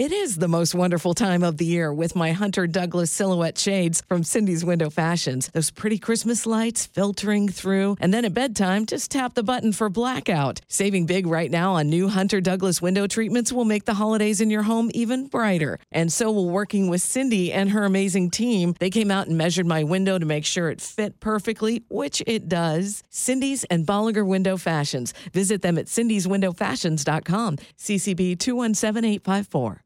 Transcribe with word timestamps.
It 0.00 0.12
is 0.12 0.36
the 0.36 0.48
most 0.48 0.74
wonderful 0.74 1.12
time 1.12 1.42
of 1.42 1.58
the 1.58 1.66
year 1.66 1.92
with 1.92 2.16
my 2.16 2.32
Hunter 2.32 2.66
Douglas 2.66 3.10
silhouette 3.10 3.58
shades 3.58 4.02
from 4.08 4.24
Cindy's 4.24 4.64
Window 4.64 4.88
Fashions. 4.88 5.50
Those 5.52 5.70
pretty 5.70 5.98
Christmas 5.98 6.46
lights 6.46 6.86
filtering 6.86 7.50
through. 7.50 7.98
And 8.00 8.14
then 8.14 8.24
at 8.24 8.32
bedtime, 8.32 8.86
just 8.86 9.10
tap 9.10 9.34
the 9.34 9.42
button 9.42 9.74
for 9.74 9.90
blackout. 9.90 10.62
Saving 10.68 11.04
big 11.04 11.26
right 11.26 11.50
now 11.50 11.74
on 11.74 11.90
new 11.90 12.08
Hunter 12.08 12.40
Douglas 12.40 12.80
window 12.80 13.06
treatments 13.06 13.52
will 13.52 13.66
make 13.66 13.84
the 13.84 13.92
holidays 13.92 14.40
in 14.40 14.48
your 14.48 14.62
home 14.62 14.90
even 14.94 15.26
brighter. 15.26 15.78
And 15.92 16.10
so 16.10 16.32
will 16.32 16.48
working 16.48 16.88
with 16.88 17.02
Cindy 17.02 17.52
and 17.52 17.68
her 17.68 17.84
amazing 17.84 18.30
team. 18.30 18.74
They 18.80 18.88
came 18.88 19.10
out 19.10 19.26
and 19.26 19.36
measured 19.36 19.66
my 19.66 19.84
window 19.84 20.18
to 20.18 20.24
make 20.24 20.46
sure 20.46 20.70
it 20.70 20.80
fit 20.80 21.20
perfectly, 21.20 21.84
which 21.90 22.22
it 22.26 22.48
does. 22.48 23.02
Cindy's 23.10 23.64
and 23.64 23.86
Bolliger 23.86 24.26
Window 24.26 24.56
Fashions. 24.56 25.12
Visit 25.34 25.60
them 25.60 25.76
at 25.76 25.88
cindyswindowfashions.com. 25.88 27.58
CCB 27.76 28.38
217854. 28.38 29.82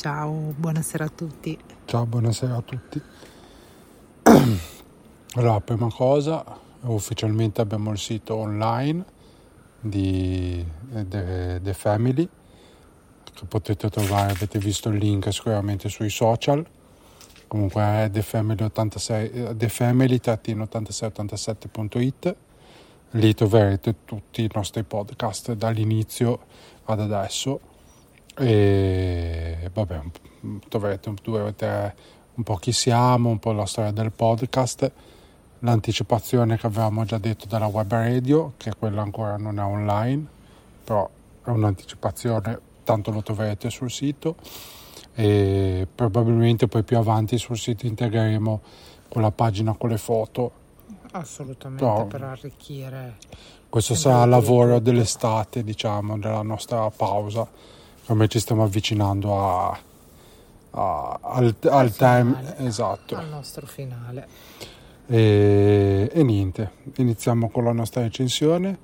Ciao, 0.00 0.54
buonasera 0.56 1.04
a 1.04 1.10
tutti. 1.10 1.58
Ciao, 1.84 2.06
buonasera 2.06 2.56
a 2.56 2.62
tutti. 2.62 3.02
Allora, 5.34 5.60
prima 5.60 5.92
cosa, 5.92 6.42
ufficialmente 6.84 7.60
abbiamo 7.60 7.90
il 7.90 7.98
sito 7.98 8.34
online 8.34 9.04
di 9.78 10.64
The, 11.06 11.60
The 11.62 11.74
Family 11.74 12.26
che 13.34 13.44
potete 13.44 13.90
trovare, 13.90 14.32
avete 14.32 14.58
visto 14.58 14.88
il 14.88 14.96
link 14.96 15.30
sicuramente 15.34 15.90
sui 15.90 16.08
social. 16.08 16.66
Comunque 17.46 17.82
è 17.82 18.08
The 18.10 18.22
Family 18.22 18.64
86, 18.64 19.54
The 19.54 19.68
Family 19.68 20.16
8687.it. 20.16 22.36
Lì 23.10 23.34
troverete 23.34 23.96
tutti 24.06 24.44
i 24.44 24.50
nostri 24.54 24.82
podcast 24.82 25.52
dall'inizio 25.52 26.38
ad 26.84 27.00
adesso 27.00 27.68
e 28.36 29.70
vabbè, 29.72 30.00
troverete, 30.68 31.14
troverete 31.14 31.94
un 32.34 32.42
po' 32.42 32.56
chi 32.56 32.72
siamo, 32.72 33.28
un 33.28 33.38
po' 33.38 33.52
la 33.52 33.66
storia 33.66 33.90
del 33.90 34.12
podcast, 34.12 34.90
l'anticipazione 35.60 36.56
che 36.56 36.66
avevamo 36.66 37.04
già 37.04 37.18
detto 37.18 37.46
della 37.46 37.66
web 37.66 37.90
radio, 37.90 38.54
che 38.56 38.72
quella 38.78 39.02
ancora 39.02 39.36
non 39.36 39.58
è 39.58 39.62
online, 39.62 40.26
però 40.84 41.08
è 41.44 41.50
un'anticipazione, 41.50 42.60
tanto 42.84 43.10
lo 43.10 43.22
troverete 43.22 43.70
sul 43.70 43.90
sito 43.90 44.36
e 45.14 45.86
probabilmente 45.92 46.66
poi 46.66 46.82
più 46.82 46.96
avanti 46.96 47.36
sul 47.36 47.58
sito 47.58 47.86
integreremo 47.86 48.60
quella 49.08 49.30
pagina 49.32 49.74
con 49.74 49.90
le 49.90 49.98
foto. 49.98 50.52
Assolutamente 51.12 51.84
però, 51.84 52.06
per 52.06 52.22
arricchire. 52.22 53.16
Questo 53.68 53.94
sarà 53.94 54.22
il 54.22 54.30
lavoro 54.30 54.78
dell'estate, 54.78 55.62
diciamo, 55.62 56.18
della 56.18 56.42
nostra 56.42 56.88
pausa 56.90 57.46
come 58.10 58.26
ci 58.26 58.40
stiamo 58.40 58.64
avvicinando 58.64 59.38
a, 59.38 59.80
a, 60.70 61.20
al, 61.22 61.54
al, 61.60 61.70
al 61.70 61.94
time 61.94 62.34
finale, 62.34 62.56
esatto. 62.66 63.14
Al 63.14 63.28
nostro 63.28 63.66
finale. 63.66 64.26
E, 65.06 66.10
e, 66.12 66.22
niente 66.24 66.72
iniziamo 66.96 67.50
con 67.50 67.62
la 67.62 67.72
nostra 67.72 68.02
recensione 68.02 68.78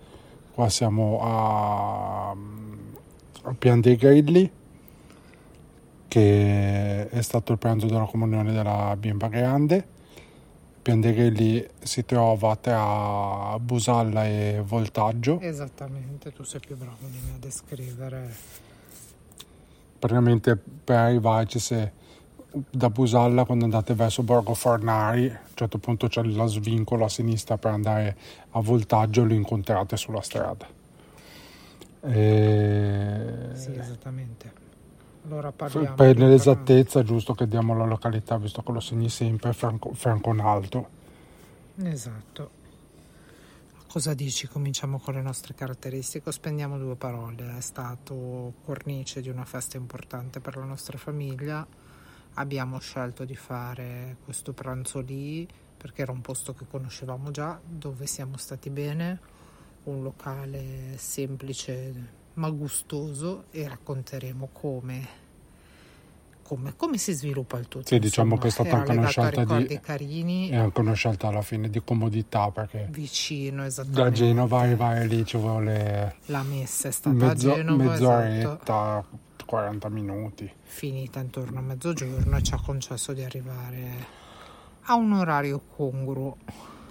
qua 0.54 0.69
siamo 0.69 1.19
a, 1.22 2.31
a 2.31 3.54
Pian 3.59 3.81
dei 3.81 3.97
Grilli 3.97 4.48
che 6.06 7.09
è 7.09 7.20
stato 7.20 7.50
il 7.50 7.59
pranzo 7.59 7.86
della 7.86 8.06
comunione 8.06 8.53
della 8.53 8.94
bimba 8.97 9.26
grande. 9.26 9.88
Pian 10.82 11.00
dei 11.00 11.12
Grilli 11.12 11.66
si 11.81 12.04
trova 12.04 12.54
tra 12.54 13.59
Busalla 13.59 14.25
e 14.25 14.62
Voltaggio. 14.65 15.41
Esattamente 15.41 16.32
tu 16.32 16.44
sei 16.44 16.60
più 16.60 16.76
bravo 16.76 17.09
di 17.09 17.19
me 17.26 17.34
a 17.34 17.38
descrivere 17.41 18.65
praticamente 20.06 20.56
per 20.56 20.96
arrivarci 20.96 21.58
se 21.58 21.92
da 22.70 22.88
Busalla 22.88 23.44
quando 23.44 23.64
andate 23.64 23.92
verso 23.94 24.22
Borgo 24.22 24.54
Fornari 24.54 25.26
a 25.26 25.30
un 25.32 25.54
certo 25.54 25.78
punto 25.78 26.06
c'è 26.06 26.22
la 26.22 26.46
svincolo 26.46 27.04
a 27.04 27.08
sinistra 27.08 27.58
per 27.58 27.72
andare 27.72 28.16
a 28.50 28.60
voltaggio 28.60 29.24
lo 29.24 29.34
incontrate 29.34 29.96
sulla 29.96 30.22
strada. 30.22 30.66
E... 32.02 33.48
sì 33.52 33.76
esattamente. 33.76 34.64
Allora 35.26 35.50
parliamo 35.50 35.96
per 35.96 36.16
nell'esattezza 36.16 37.00
è 37.00 37.02
giusto 37.02 37.34
che 37.34 37.48
diamo 37.48 37.76
la 37.76 37.84
località 37.84 38.38
visto 38.38 38.62
che 38.62 38.72
lo 38.72 38.80
segni 38.80 39.08
sempre 39.08 39.52
Franco, 39.52 39.92
Franconalto. 39.92 40.88
Esatto 41.82 42.55
Cosa 43.96 44.12
dici? 44.12 44.46
Cominciamo 44.46 44.98
con 44.98 45.14
le 45.14 45.22
nostre 45.22 45.54
caratteristiche 45.54 46.30
spendiamo 46.30 46.76
due 46.76 46.96
parole? 46.96 47.56
È 47.56 47.62
stato 47.62 48.52
cornice 48.62 49.22
di 49.22 49.30
una 49.30 49.46
festa 49.46 49.78
importante 49.78 50.38
per 50.38 50.58
la 50.58 50.66
nostra 50.66 50.98
famiglia. 50.98 51.66
Abbiamo 52.34 52.78
scelto 52.78 53.24
di 53.24 53.34
fare 53.34 54.18
questo 54.22 54.52
pranzo 54.52 55.00
lì 55.00 55.48
perché 55.78 56.02
era 56.02 56.12
un 56.12 56.20
posto 56.20 56.52
che 56.52 56.66
conoscevamo 56.68 57.30
già, 57.30 57.58
dove 57.64 58.04
siamo 58.06 58.36
stati 58.36 58.68
bene, 58.68 59.18
un 59.84 60.02
locale 60.02 60.98
semplice 60.98 61.94
ma 62.34 62.50
gustoso 62.50 63.46
e 63.50 63.66
racconteremo 63.66 64.50
come 64.52 65.08
come, 66.46 66.74
come, 66.76 66.96
si 66.96 67.12
sviluppa 67.12 67.58
il 67.58 67.66
tutto. 67.66 67.86
Sì, 67.86 67.98
diciamo 67.98 68.38
che 68.38 68.46
è 68.46 68.50
stata 68.50 68.76
anche 68.76 68.92
una 68.92 69.08
scelta 69.08 69.44
di 69.58 69.80
carini. 69.80 70.48
È 70.50 70.56
anche 70.56 70.80
una 70.80 70.92
scelta 70.92 71.26
alla 71.26 71.42
fine 71.42 71.68
di 71.68 71.82
comodità 71.82 72.50
perché 72.50 72.86
vicino 72.90 73.64
esattamente. 73.64 74.02
Da 74.02 74.10
Genova 74.12 74.60
arrivare 74.60 75.06
lì 75.06 75.24
ci 75.26 75.36
vuole 75.36 76.16
la 76.26 76.42
messa 76.42 76.88
è 76.88 76.90
stata 76.92 77.16
mezzo, 77.16 77.50
a 77.50 77.54
Genova 77.56 77.82
mezz'oretta, 77.82 79.02
esatto. 79.02 79.24
40 79.44 79.88
minuti. 79.88 80.52
Finita 80.62 81.18
intorno 81.18 81.58
a 81.58 81.62
mezzogiorno 81.62 82.36
e 82.36 82.42
ci 82.42 82.54
ha 82.54 82.60
concesso 82.60 83.12
di 83.12 83.24
arrivare 83.24 84.06
a 84.82 84.94
un 84.94 85.12
orario 85.12 85.60
congruo 85.74 86.36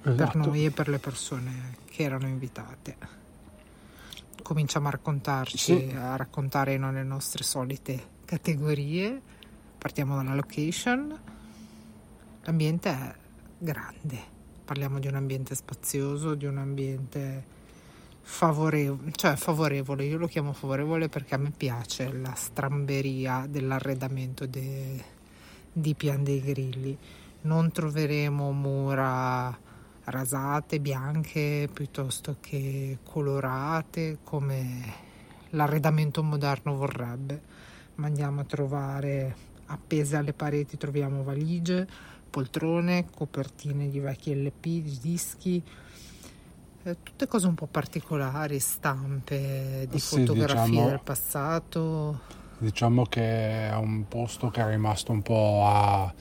esatto. 0.01 0.15
per 0.15 0.35
noi 0.35 0.65
e 0.65 0.71
per 0.71 0.89
le 0.89 0.99
persone 0.99 1.77
che 1.85 2.03
erano 2.03 2.27
invitate. 2.27 2.97
Cominciamo 4.44 4.89
a 4.89 4.91
raccontarci, 4.91 5.57
sì. 5.57 5.94
a 5.95 6.17
raccontare 6.17 6.77
le 6.77 7.03
nostre 7.03 7.44
solite 7.44 8.13
categorie 8.25 9.21
Partiamo 9.85 10.16
dalla 10.16 10.34
location. 10.34 11.16
L'ambiente 12.41 12.90
è 12.90 13.16
grande, 13.59 14.18
parliamo 14.66 14.97
di 14.97 15.06
un 15.06 15.13
ambiente 15.13 15.53
spazioso, 15.53 16.34
di 16.34 16.47
un 16.47 16.57
ambiente 16.57 17.46
favorevole, 18.19 19.12
cioè 19.12 19.35
favorevole, 19.35 20.06
io 20.06 20.18
lo 20.18 20.25
chiamo 20.25 20.53
favorevole 20.53 21.07
perché 21.07 21.35
a 21.35 21.38
me 21.38 21.51
piace 21.56 22.12
la 22.12 22.34
stramberia 22.34 23.45
dell'arredamento 23.47 24.47
de, 24.47 25.03
di 25.72 25.94
Pian 25.94 26.24
dei 26.24 26.41
Grilli. 26.41 26.97
Non 27.41 27.72
troveremo 27.72 28.51
mura 28.53 29.56
rasate, 30.06 30.79
bianche, 30.79 31.69
piuttosto 31.72 32.38
che 32.40 32.97
colorate 33.03 34.18
come 34.24 34.94
l'arredamento 35.51 36.24
moderno 36.24 36.75
vorrebbe, 36.75 37.40
ma 37.97 38.07
andiamo 38.07 38.41
a 38.41 38.45
trovare 38.45 39.54
appese 39.67 40.15
alle 40.15 40.33
pareti 40.33 40.77
troviamo 40.77 41.23
valigie, 41.23 41.88
poltrone, 42.29 43.06
copertine 43.15 43.89
di 43.89 44.00
vecchi 44.00 44.35
LP, 44.35 44.63
di 44.63 44.97
dischi, 45.01 45.63
eh, 46.83 46.97
tutte 47.01 47.27
cose 47.27 47.47
un 47.47 47.56
po' 47.56 47.65
particolari, 47.65 48.59
stampe 48.59 49.88
di 49.89 50.00
sì, 50.00 50.17
fotografie 50.17 50.69
diciamo, 50.69 50.89
del 50.89 51.00
passato. 51.01 52.19
Diciamo 52.59 53.03
che 53.03 53.69
è 53.69 53.75
un 53.75 54.07
posto 54.07 54.50
che 54.50 54.62
è 54.62 54.67
rimasto 54.67 55.12
un 55.12 55.21
po' 55.23 55.63
a 55.65 56.13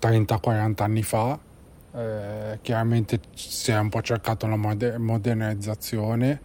30-40 0.00 0.82
anni 0.82 1.02
fa. 1.02 1.38
Eh, 1.94 2.58
chiaramente 2.62 3.20
si 3.34 3.70
è 3.70 3.78
un 3.78 3.90
po' 3.90 4.02
cercato 4.02 4.46
la 4.48 4.56
moder- 4.56 4.98
modernizzazione. 4.98 6.40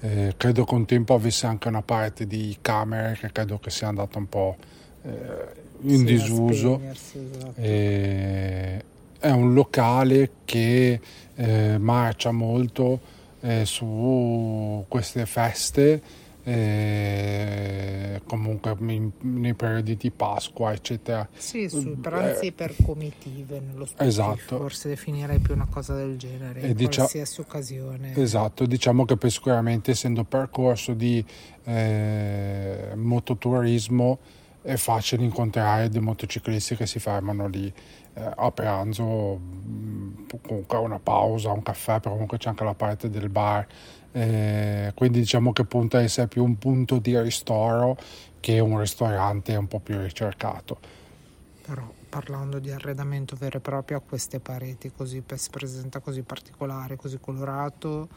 Eh, 0.00 0.34
credo 0.36 0.64
che 0.64 0.74
un 0.74 0.84
tempo 0.84 1.14
avesse 1.14 1.46
anche 1.46 1.68
una 1.68 1.82
parte 1.82 2.26
di 2.26 2.58
camere 2.60 3.16
che 3.18 3.32
credo 3.32 3.58
che 3.58 3.70
sia 3.70 3.88
andata 3.88 4.18
un 4.18 4.28
po' 4.28 4.56
eh, 5.02 5.68
in 5.82 6.04
disuso. 6.04 6.80
Esatto. 6.90 7.52
Eh, 7.60 8.84
è 9.18 9.30
un 9.30 9.52
locale 9.54 10.30
che 10.44 11.00
eh, 11.34 11.78
marcia 11.78 12.30
molto 12.32 13.00
eh, 13.40 13.64
su 13.64 14.84
queste 14.88 15.26
feste 15.26 16.02
eh, 16.42 18.20
comunque 18.26 18.74
in- 18.88 19.10
nei 19.20 19.54
periodi 19.54 19.96
di 19.96 20.10
Pasqua, 20.10 20.72
eccetera. 20.72 21.28
Sì, 21.36 21.68
sui 21.68 21.92
Eh, 21.92 21.96
pranzi 22.00 22.52
per 22.52 22.74
comitive 22.84 23.60
nello 23.60 23.84
specifico, 23.84 24.04
Esatto. 24.32 24.56
forse 24.58 24.88
definirei 24.88 25.38
più 25.38 25.54
una 25.54 25.66
cosa 25.70 25.94
del 25.94 26.16
genere, 26.16 26.60
in 26.60 26.74
dicia- 26.74 27.00
qualsiasi 27.02 27.40
occasione. 27.40 28.14
Esatto, 28.16 28.64
diciamo 28.66 29.04
che 29.04 29.16
poi 29.16 29.30
sicuramente 29.30 29.90
essendo 29.92 30.24
percorso 30.24 30.94
di 30.94 31.22
eh, 31.64 32.92
mototurismo 32.94 34.18
è 34.62 34.76
facile 34.76 35.24
incontrare 35.24 35.88
dei 35.88 36.00
motociclisti 36.00 36.76
che 36.76 36.86
si 36.86 36.98
fermano 36.98 37.46
lì 37.48 37.72
eh, 38.14 38.30
a 38.36 38.50
pranzo, 38.50 39.04
mh, 39.36 40.26
comunque 40.42 40.78
una 40.78 40.98
pausa, 41.00 41.50
un 41.52 41.62
caffè, 41.62 42.00
però 42.00 42.12
comunque 42.12 42.38
c'è 42.38 42.48
anche 42.50 42.64
la 42.64 42.74
parte 42.74 43.08
del 43.10 43.28
bar. 43.28 43.66
eh, 44.12 44.92
quindi 44.94 45.20
diciamo 45.20 45.52
che 45.52 45.64
punta 45.64 45.98
a 45.98 46.02
essere 46.02 46.26
più 46.28 46.42
un 46.44 46.58
punto 46.58 46.98
di 46.98 47.18
ristoro 47.20 47.96
che 48.40 48.58
un 48.58 48.78
ristorante 48.80 49.54
un 49.56 49.68
po' 49.68 49.80
più 49.80 49.98
ricercato. 50.00 50.78
Però 51.62 51.94
parlando 52.08 52.58
di 52.58 52.70
arredamento 52.70 53.36
vero 53.36 53.58
e 53.58 53.60
proprio 53.60 53.98
a 53.98 54.00
queste 54.00 54.40
pareti 54.40 54.90
così 54.90 55.22
presenta 55.22 56.00
così 56.00 56.22
particolare, 56.22 56.96
così 56.96 57.18
colorato. 57.20 58.08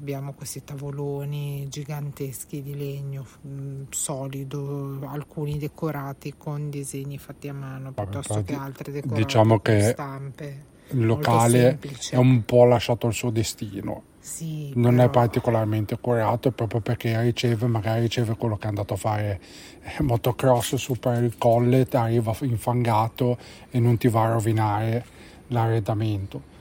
Abbiamo 0.00 0.32
questi 0.32 0.62
tavoloni 0.62 1.66
giganteschi 1.68 2.62
di 2.62 2.76
legno 2.76 3.26
mh, 3.40 3.82
solido, 3.90 5.00
alcuni 5.06 5.58
decorati 5.58 6.34
con 6.36 6.70
disegni 6.70 7.18
fatti 7.18 7.48
a 7.48 7.52
mano 7.52 7.90
piuttosto 7.90 8.34
infatti, 8.34 8.52
che 8.52 8.58
altri 8.60 8.92
decorati 8.92 9.22
diciamo 9.22 9.48
con 9.48 9.60
che 9.60 9.82
stampe. 9.82 10.64
Il 10.90 11.04
locale 11.04 11.78
è 12.10 12.16
un 12.16 12.44
po' 12.44 12.64
lasciato 12.64 13.08
al 13.08 13.12
suo 13.12 13.30
destino. 13.30 14.04
Sì, 14.20 14.72
non 14.76 14.96
però- 14.96 15.06
è 15.06 15.10
particolarmente 15.10 15.98
curato 15.98 16.52
proprio 16.52 16.80
perché 16.80 17.20
riceve, 17.20 17.66
magari 17.66 18.02
riceve 18.02 18.36
quello 18.36 18.56
che 18.56 18.66
è 18.66 18.68
andato 18.68 18.94
a 18.94 18.96
fare 18.96 19.40
eh, 19.82 20.02
motocross 20.02 20.76
su 20.76 20.94
per 20.94 21.22
il 21.24 21.36
colle, 21.38 21.86
arriva 21.90 22.36
infangato 22.42 23.36
e 23.70 23.80
non 23.80 23.96
ti 23.96 24.06
va 24.08 24.26
a 24.26 24.32
rovinare 24.32 25.04
l'arredamento. 25.48 26.56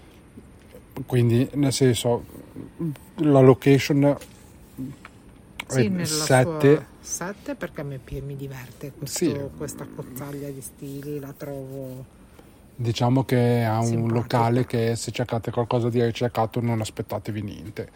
Quindi, 1.05 1.47
nel 1.53 1.73
senso, 1.73 2.23
la 3.15 3.39
location 3.39 4.17
Sì, 5.67 5.85
è 5.85 5.89
nella 5.89 6.05
7 6.05 6.75
sua 6.75 6.85
7 6.99 7.55
perché 7.55 7.81
a 7.81 7.83
me 7.83 7.99
mi 8.21 8.35
diverte 8.35 8.91
questo- 8.97 9.17
Sì. 9.25 9.35
questa 9.57 9.85
cozzaglia 9.93 10.49
di 10.49 10.61
stili, 10.61 11.19
la 11.19 11.33
trovo 11.35 12.15
diciamo 12.79 13.23
che 13.23 13.63
è 13.63 13.69
un 13.77 13.83
Simpatica. 13.85 14.13
locale 14.13 14.65
che 14.67 14.95
se 14.95 15.11
cercate 15.11 15.49
qualcosa 15.51 15.89
di 15.89 16.03
ricercato 16.03 16.61
non 16.61 16.79
aspettatevi 16.79 17.41
niente. 17.41 17.89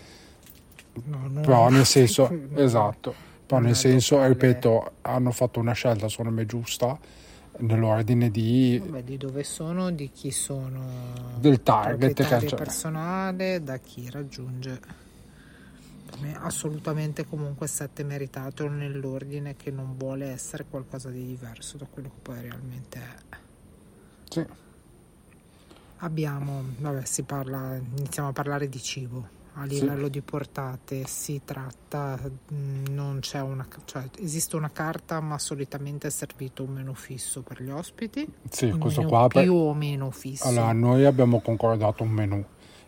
no, 1.05 1.27
non- 1.31 1.41
Però 1.43 1.69
nel 1.69 1.85
senso, 1.85 2.27
non- 2.29 2.49
esatto, 2.55 3.13
però 3.45 3.61
nel 3.61 3.75
senso, 3.75 4.15
locale. 4.15 4.33
ripeto, 4.33 4.91
hanno 5.03 5.31
fatto 5.31 5.59
una 5.59 5.73
scelta 5.73 6.09
secondo 6.09 6.31
me 6.31 6.45
giusta 6.45 6.97
nell'ordine 7.61 8.29
di... 8.29 8.81
Vabbè, 8.83 9.03
di 9.03 9.17
dove 9.17 9.43
sono, 9.43 9.91
di 9.91 10.11
chi 10.11 10.31
sono 10.31 11.35
Del 11.39 11.61
target 11.63 12.21
c'è. 12.23 12.55
personale, 12.55 13.63
da 13.63 13.77
chi 13.77 14.09
raggiunge. 14.09 14.79
Per 16.05 16.19
me 16.19 16.35
assolutamente 16.37 17.25
comunque 17.25 17.67
7 17.67 18.03
meritato 18.03 18.67
nell'ordine 18.67 19.55
che 19.55 19.71
non 19.71 19.95
vuole 19.97 20.27
essere 20.27 20.65
qualcosa 20.69 21.09
di 21.09 21.25
diverso 21.25 21.77
da 21.77 21.85
quello 21.89 22.09
che 22.09 22.19
poi 22.21 22.41
realmente 22.41 22.99
è. 22.99 23.37
Sì, 24.29 24.45
Abbiamo, 26.03 26.63
vabbè, 26.79 27.05
si 27.05 27.21
parla, 27.23 27.75
iniziamo 27.75 28.29
a 28.29 28.33
parlare 28.33 28.67
di 28.67 28.81
cibo. 28.81 29.39
A 29.55 29.63
Sì. 29.67 29.79
livello 29.81 30.07
di 30.07 30.21
portate 30.21 31.05
si 31.07 31.41
tratta, 31.43 32.17
mh, 32.17 32.89
non 32.89 33.17
c'è 33.19 33.41
una, 33.41 33.67
cioè 33.85 34.09
esiste 34.19 34.55
una 34.55 34.71
carta, 34.71 35.19
ma 35.19 35.37
solitamente 35.37 36.07
è 36.07 36.09
servito 36.09 36.63
un 36.63 36.71
menù 36.71 36.93
fisso 36.93 37.41
per 37.41 37.61
gli 37.61 37.69
ospiti. 37.69 38.25
sì 38.49 38.69
questo 38.71 39.03
qua... 39.03 39.27
per- 39.27 39.43
più 39.43 39.53
o 39.53 39.73
meno 39.73 40.09
fisso. 40.11 40.47
Allora, 40.47 40.71
noi 40.71 41.05
abbiamo 41.05 41.41
concordato 41.41 42.03
un 42.03 42.09
menù 42.11 42.43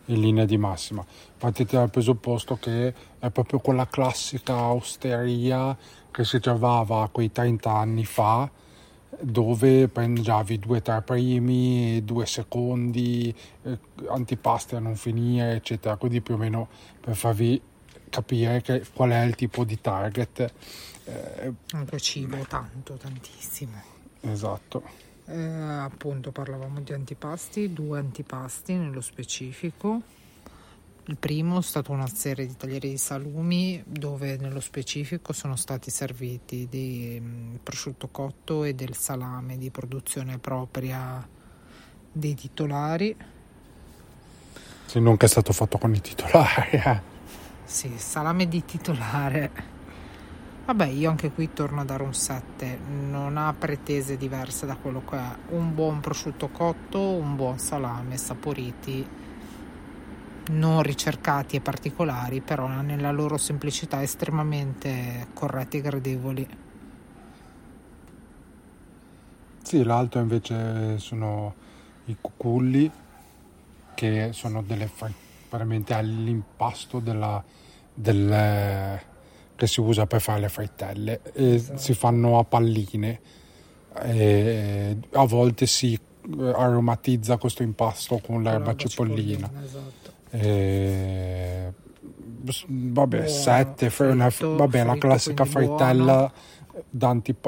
in 0.05 0.19
linea 0.21 0.45
di 0.45 0.57
massima. 0.57 1.05
Partite 1.37 1.75
dal 1.75 1.89
presupposto 1.89 2.55
che 2.55 2.93
è 3.19 3.29
proprio 3.29 3.59
quella 3.59 3.87
classica 3.87 4.55
osteria 4.71 5.75
che 6.11 6.23
si 6.23 6.39
trovava 6.39 7.09
quei 7.11 7.31
30 7.31 7.71
anni 7.71 8.05
fa, 8.05 8.49
dove 9.19 9.89
mangiavi 9.93 10.59
due 10.59 10.81
tre 10.81 11.01
primi, 11.01 12.03
due 12.03 12.25
secondi, 12.25 13.33
eh, 13.63 13.77
antipasti 14.07 14.75
a 14.75 14.79
non 14.79 14.95
finire, 14.95 15.53
eccetera. 15.55 15.95
Quindi 15.97 16.21
più 16.21 16.35
o 16.35 16.37
meno 16.37 16.67
per 16.99 17.15
farvi 17.15 17.61
capire 18.09 18.61
che, 18.61 18.83
qual 18.93 19.11
è 19.11 19.21
il 19.23 19.35
tipo 19.35 19.63
di 19.63 19.79
target. 19.81 20.53
eh, 21.05 21.53
Comunque 21.69 21.99
cibo 21.99 22.37
tanto, 22.47 22.95
tantissimo. 22.95 23.81
esatto. 24.21 24.83
Eh, 25.25 25.35
appunto 25.37 26.31
parlavamo 26.31 26.81
di 26.81 26.91
antipasti, 26.93 27.71
due 27.73 27.99
antipasti 27.99 28.73
nello 28.73 29.01
specifico. 29.01 30.01
Il 31.07 31.17
primo 31.17 31.59
è 31.59 31.61
stato 31.61 31.91
una 31.91 32.07
serie 32.07 32.45
di 32.45 32.55
taglieri 32.55 32.91
di 32.91 32.97
salumi 32.97 33.83
dove 33.85 34.37
nello 34.37 34.61
specifico 34.61 35.33
sono 35.33 35.57
stati 35.57 35.91
serviti 35.91 36.67
di 36.69 37.19
mm, 37.21 37.55
prosciutto 37.61 38.07
cotto 38.07 38.63
e 38.63 38.73
del 38.73 38.95
salame 38.95 39.57
di 39.57 39.69
produzione 39.69 40.37
propria 40.37 41.27
dei 42.09 42.35
titolari. 42.35 43.13
Se 44.85 44.99
non 45.01 45.17
che 45.17 45.25
è 45.25 45.29
stato 45.29 45.51
fatto 45.51 45.77
con 45.77 45.93
i 45.93 45.99
titolari. 45.99 46.69
eh. 46.71 47.01
Sì, 47.65 47.91
salame 47.97 48.47
di 48.47 48.63
titolare. 48.63 49.51
Vabbè, 50.65 50.85
io 50.85 51.09
anche 51.09 51.31
qui 51.31 51.51
torno 51.51 51.81
a 51.81 51.83
dare 51.83 52.03
un 52.03 52.13
7. 52.13 52.79
Non 53.09 53.35
ha 53.35 53.53
pretese 53.53 54.15
diverse 54.15 54.65
da 54.65 54.77
quello 54.77 55.03
che 55.03 55.17
è. 55.17 55.35
Un 55.49 55.73
buon 55.73 55.99
prosciutto 55.99 56.47
cotto, 56.47 56.99
un 57.01 57.35
buon 57.35 57.59
salame, 57.59 58.15
saporiti, 58.15 59.05
non 60.51 60.81
ricercati 60.81 61.55
e 61.55 61.61
particolari, 61.61 62.41
però 62.41 62.67
nella 62.67 63.11
loro 63.11 63.37
semplicità 63.37 64.01
estremamente 64.01 65.27
corretti 65.33 65.77
e 65.77 65.81
gradevoli. 65.81 66.47
Sì, 69.61 69.83
l'altro 69.83 70.19
invece 70.19 70.99
sono 70.99 71.55
i 72.05 72.17
cuculli 72.19 72.91
che 73.95 74.29
sono 74.33 74.61
delle 74.61 74.89
veramente 75.49 75.93
all'impasto 75.93 76.99
della, 76.99 77.43
del, 77.93 78.99
che 79.55 79.67
si 79.67 79.79
usa 79.79 80.05
per 80.05 80.19
fare 80.19 80.41
le 80.41 80.49
frittelle 80.49 81.21
e 81.33 81.53
Esatto. 81.53 81.77
si 81.77 81.93
fanno 81.93 82.39
a 82.39 82.43
palline 82.43 83.19
a 83.93 85.25
volte 85.25 85.65
si 85.67 85.99
aromatizza 86.53 87.37
questo 87.37 87.63
impasto 87.63 88.19
con 88.19 88.41
l'erba 88.41 88.71
L'erba 88.71 88.75
cipollina. 88.75 89.51
Esatto. 89.63 90.02
E, 90.35 91.71
s- 92.47 92.65
vabbè, 92.67 93.17
Buono, 93.17 93.29
sette, 93.31 93.89
fr- 93.91 94.09
una- 94.11 94.29
fritto, 94.31 94.55
vabbè, 94.55 94.83
la 94.83 94.97
classica 94.97 95.45
frittella 95.45 96.31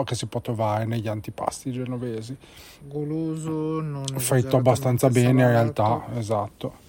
che 0.03 0.13
si 0.15 0.27
può 0.27 0.39
trovare 0.39 0.85
negli 0.85 1.07
antipasti 1.07 1.71
genovesi. 1.71 2.37
Goloso, 2.83 3.81
non 3.81 4.03
Fritto 4.17 4.57
abbastanza 4.57 5.09
bene 5.09 5.41
in 5.41 5.47
realtà, 5.47 6.05
esatto. 6.15 6.83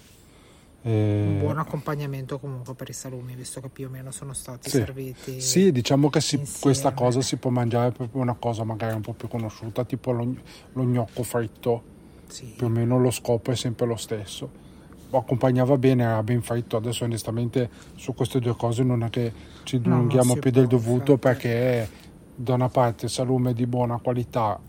Un 0.83 0.91
E- 0.91 1.37
buon 1.41 1.57
accompagnamento 1.57 2.37
comunque 2.37 2.75
per 2.75 2.89
i 2.89 2.93
salumi, 2.93 3.33
visto 3.33 3.59
che 3.59 3.67
più 3.69 3.87
o 3.87 3.89
meno 3.89 4.11
sono 4.11 4.33
stati 4.33 4.69
Sì. 4.69 4.77
serviti. 4.77 5.41
Sì, 5.41 5.71
diciamo 5.71 6.09
che 6.09 6.21
si- 6.21 6.39
questa 6.59 6.91
cosa 6.93 7.21
si 7.21 7.37
può 7.37 7.49
mangiare 7.49 7.91
proprio 7.91 8.21
una 8.21 8.35
cosa 8.35 8.63
magari 8.63 8.93
un 8.93 9.01
po' 9.01 9.13
più 9.13 9.27
conosciuta, 9.27 9.83
tipo 9.83 10.11
lo, 10.11 10.35
lo 10.73 10.83
gnocco 10.83 11.23
fritto, 11.23 11.81
Sì. 12.27 12.53
più 12.55 12.67
o 12.67 12.69
meno 12.69 12.99
lo 12.99 13.09
scopo 13.09 13.49
è 13.51 13.55
sempre 13.55 13.87
lo 13.87 13.95
stesso. 13.95 14.65
Accompagnava 15.09 15.77
bene, 15.77 16.03
era 16.03 16.21
ben 16.23 16.41
fritto, 16.41 16.75
adesso 16.77 17.05
onestamente 17.05 17.69
su 17.95 18.13
queste 18.13 18.39
due 18.39 18.55
cose 18.55 18.83
non 18.83 19.03
è 19.03 19.09
che 19.09 19.31
ci 19.63 19.77
No, 19.77 19.83
dilunghiamo 19.83 20.33
si 20.33 20.39
più 20.39 20.51
del 20.51 20.67
dovuto 20.67 21.17
perché 21.17 21.89
da 22.35 22.53
una 22.55 22.69
parte 22.69 23.07
salume 23.07 23.53
di 23.53 23.65
buona 23.65 23.97
qualità, 23.99 24.59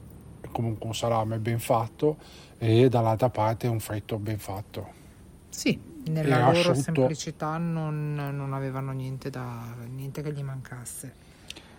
comunque 0.53 0.87
un 0.87 0.95
salame 0.95 1.39
ben 1.39 1.59
fatto, 1.59 2.17
e 2.57 2.89
dall'altra 2.89 3.31
parte 3.31 3.67
un 3.67 3.81
fritto 3.81 4.19
ben 4.19 4.39
fatto. 4.39 4.95
Sì, 5.49 5.73
E 6.05 6.11
nella 6.11 6.39
loro 6.53 6.71
asciutto. 6.71 6.85
semplicità 6.85 7.59
non, 7.59 8.15
non 8.15 8.53
avevano 8.53 8.93
niente, 8.93 9.31
da, 9.31 9.75
niente 9.89 10.23
che 10.23 10.33
gli 10.33 10.43
mancasse. 10.43 11.15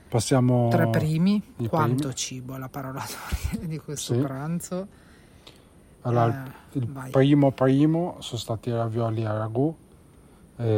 Passiamo 0.09 0.67
Tre 0.69 0.87
primi, 0.87 1.41
quanto 1.67 2.07
primi. 2.07 2.15
cibo 2.15 2.57
la 2.57 2.69
parola 2.69 3.03
di 3.61 3.77
questo 3.77 4.13
Sì. 4.13 4.19
pranzo. 4.19 4.87
Allora, 6.01 6.45
Eh, 6.45 6.79
il 6.79 6.85
vai. 6.87 7.11
primo 7.11 7.51
primo 7.51 8.15
sono 8.19 8.39
stati 8.39 8.69
i 8.69 8.73
ravioli 8.73 9.25
a 9.25 9.37
ragù. 9.37 9.75
Vabbè, 10.55 10.69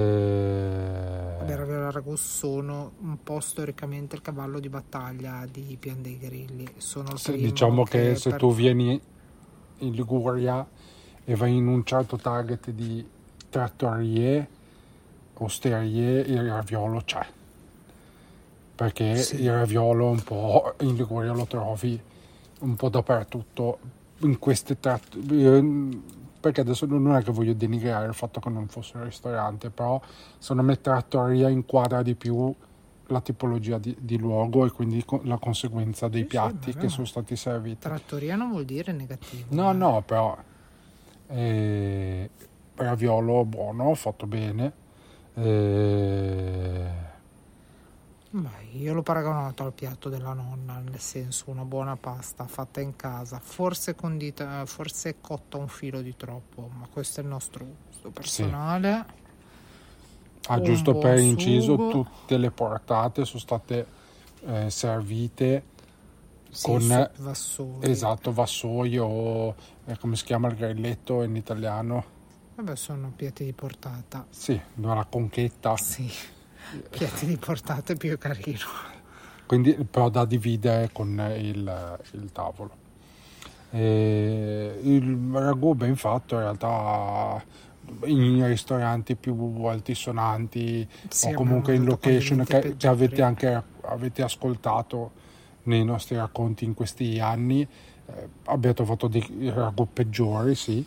Eh, 1.51 1.55
ravioli 1.55 1.83
al 1.85 1.91
ragù 1.91 2.15
sono 2.15 2.91
un 3.01 3.17
po' 3.23 3.39
storicamente 3.39 4.15
il 4.15 4.21
cavallo 4.21 4.59
di 4.59 4.69
battaglia 4.69 5.45
di 5.49 5.75
Pian 5.79 6.01
dei 6.01 6.17
Grilli. 6.17 6.67
Sono 6.77 7.17
se- 7.17 7.35
diciamo 7.35 7.83
che, 7.83 8.15
se 8.15 8.29
per- 8.31 8.39
tu 8.39 8.53
vieni 8.53 8.99
in 9.79 9.91
Liguria 9.93 10.65
e 11.23 11.35
vai 11.35 11.55
in 11.55 11.67
un 11.67 11.83
certo 11.83 12.17
target 12.17 12.69
di 12.71 13.07
trattorie, 13.49 14.47
osterie, 15.33 16.19
il 16.21 16.47
raviolo 16.49 17.01
c'è. 17.03 17.25
perché 18.73 19.15
Sì. 19.17 19.41
il 19.43 19.51
raviolo 19.51 20.07
un 20.09 20.23
po' 20.23 20.73
in 20.79 20.95
Liguria 20.95 21.33
lo 21.33 21.45
trovi 21.45 22.01
un 22.61 22.75
po' 22.75 22.89
dappertutto 22.89 23.77
in 24.21 24.37
queste 24.39 24.79
trattorie 24.79 25.99
perché 26.39 26.61
adesso 26.61 26.85
non 26.87 27.15
è 27.15 27.21
che 27.23 27.31
voglio 27.31 27.53
denigrare 27.53 28.07
il 28.07 28.13
fatto 28.15 28.39
che 28.39 28.49
non 28.49 28.67
fosse 28.67 28.97
un 28.97 29.03
ristorante 29.03 29.69
però 29.69 30.01
secondo 30.39 30.63
me 30.63 30.81
trattoria 30.81 31.49
inquadra 31.49 32.01
di 32.01 32.15
più 32.15 32.53
la 33.07 33.21
tipologia 33.21 33.77
di, 33.77 33.95
di 33.99 34.17
luogo 34.17 34.65
e 34.65 34.71
quindi 34.71 35.03
la 35.23 35.37
conseguenza 35.37 36.07
dei 36.07 36.21
Sì, 36.21 36.27
sì, 36.27 36.31
piatti 36.31 36.71
vabbè, 36.71 36.81
che 36.83 36.89
sono 36.89 37.05
stati 37.05 37.35
serviti 37.35 37.79
Trattoria 37.79 38.35
non 38.35 38.49
vuol 38.51 38.65
dire 38.65 38.91
negativo. 38.91 39.45
no 39.49 39.69
eh. 39.71 39.73
no 39.73 40.01
però 40.05 40.37
eh, 41.27 42.29
raviolo 42.75 43.45
buono 43.45 43.93
fatto 43.95 44.25
bene 44.27 44.73
eh, 45.35 46.89
Beh, 48.33 48.63
io 48.73 48.93
l'ho 48.93 49.03
paragonato 49.03 49.63
al 49.63 49.73
piatto 49.73 50.07
della 50.07 50.31
nonna, 50.33 50.79
nel 50.79 50.99
senso 50.99 51.49
una 51.49 51.65
buona 51.65 51.97
pasta 51.97 52.47
fatta 52.47 52.79
in 52.79 52.95
casa, 52.95 53.39
forse 53.39 53.93
condita, 53.93 54.65
forse 54.65 55.19
cotta 55.19 55.57
un 55.57 55.67
filo 55.67 56.01
di 56.01 56.15
troppo, 56.15 56.69
ma 56.73 56.87
questo 56.87 57.19
è 57.19 57.23
il 57.23 57.29
nostro 57.29 57.65
gusto 57.87 58.09
personale. 58.11 59.05
Ah, 60.47 60.59
Un 60.59 60.63
giusto 60.63 60.95
per 60.95 61.17
inciso, 61.19 61.75
sugo. 61.75 61.87
tutte 61.87 62.37
le 62.37 62.51
portate 62.51 63.25
sono 63.25 63.39
state 63.39 63.85
eh, 64.45 64.69
servite 64.69 65.63
Sì, 66.49 66.61
con 66.63 66.81
su 66.81 67.07
vassoi. 67.23 67.79
esatto 67.79 68.31
vassoio 68.33 69.05
o 69.05 69.55
eh, 69.85 69.97
come 69.97 70.15
si 70.15 70.25
chiama 70.25 70.47
il 70.49 70.55
grilletto 70.55 71.23
in 71.23 71.35
italiano? 71.35 72.05
Vabbè, 72.55 72.75
sono 72.75 73.11
piatti 73.15 73.43
di 73.43 73.53
portata. 73.53 74.25
Sì, 74.29 74.59
la 74.75 75.05
conchetta, 75.09 75.75
Sì, 75.75 76.09
piatti 76.89 77.25
di 77.25 77.37
portata 77.37 77.93
è 77.93 77.95
più 77.95 78.17
carino. 78.17 78.57
quindi 79.45 79.73
però 79.89 80.09
da 80.09 80.25
dividere 80.25 80.89
con 80.91 81.09
il, 81.37 81.99
il 82.11 82.31
tavolo. 82.31 82.79
E 83.71 84.79
il 84.81 85.29
ragù 85.31 85.73
ben 85.73 85.95
fatto 85.95 86.35
in 86.35 86.41
realtà 86.41 87.43
in 88.05 88.45
ristoranti 88.45 89.15
più 89.15 89.63
altisonanti 89.63 90.87
Sì, 91.09 91.27
o 91.27 91.33
comunque 91.33 91.75
in 91.75 91.85
location 91.85 92.43
che, 92.45 92.75
che 92.77 92.87
avete 92.87 93.21
anche 93.21 93.63
avete 93.83 94.21
ascoltato 94.21 95.11
nei 95.63 95.83
nostri 95.83 96.15
racconti 96.15 96.65
in 96.65 96.73
questi 96.73 97.19
anni 97.19 97.61
eh, 97.61 98.29
abbiamo 98.45 98.75
trovato 98.75 99.07
dei 99.07 99.51
ragù 99.53 99.87
peggiori 99.91 100.55
sì 100.55 100.85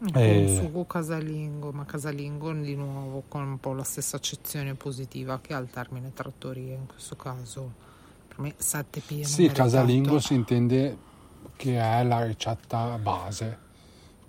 Un 0.00 0.10
Eh. 0.14 0.56
sugo 0.60 0.86
casalingo, 0.86 1.72
ma 1.72 1.84
casalingo 1.84 2.52
di 2.52 2.74
nuovo 2.74 3.24
con 3.28 3.42
un 3.42 3.60
po' 3.60 3.74
la 3.74 3.84
stessa 3.84 4.16
accezione 4.16 4.74
positiva 4.74 5.38
che 5.42 5.52
ha 5.52 5.58
il 5.58 5.68
termine 5.70 6.12
trattoria 6.14 6.74
in 6.74 6.86
questo 6.86 7.16
caso. 7.16 7.72
Per 8.28 8.38
me 8.40 8.54
7 8.56 9.00
pieno. 9.00 9.24
sì 9.26 9.48
casalingo 9.48 10.18
si 10.20 10.34
intende 10.34 10.96
che 11.56 11.78
è 11.78 12.02
la 12.04 12.24
ricetta 12.24 12.96
base 12.96 13.58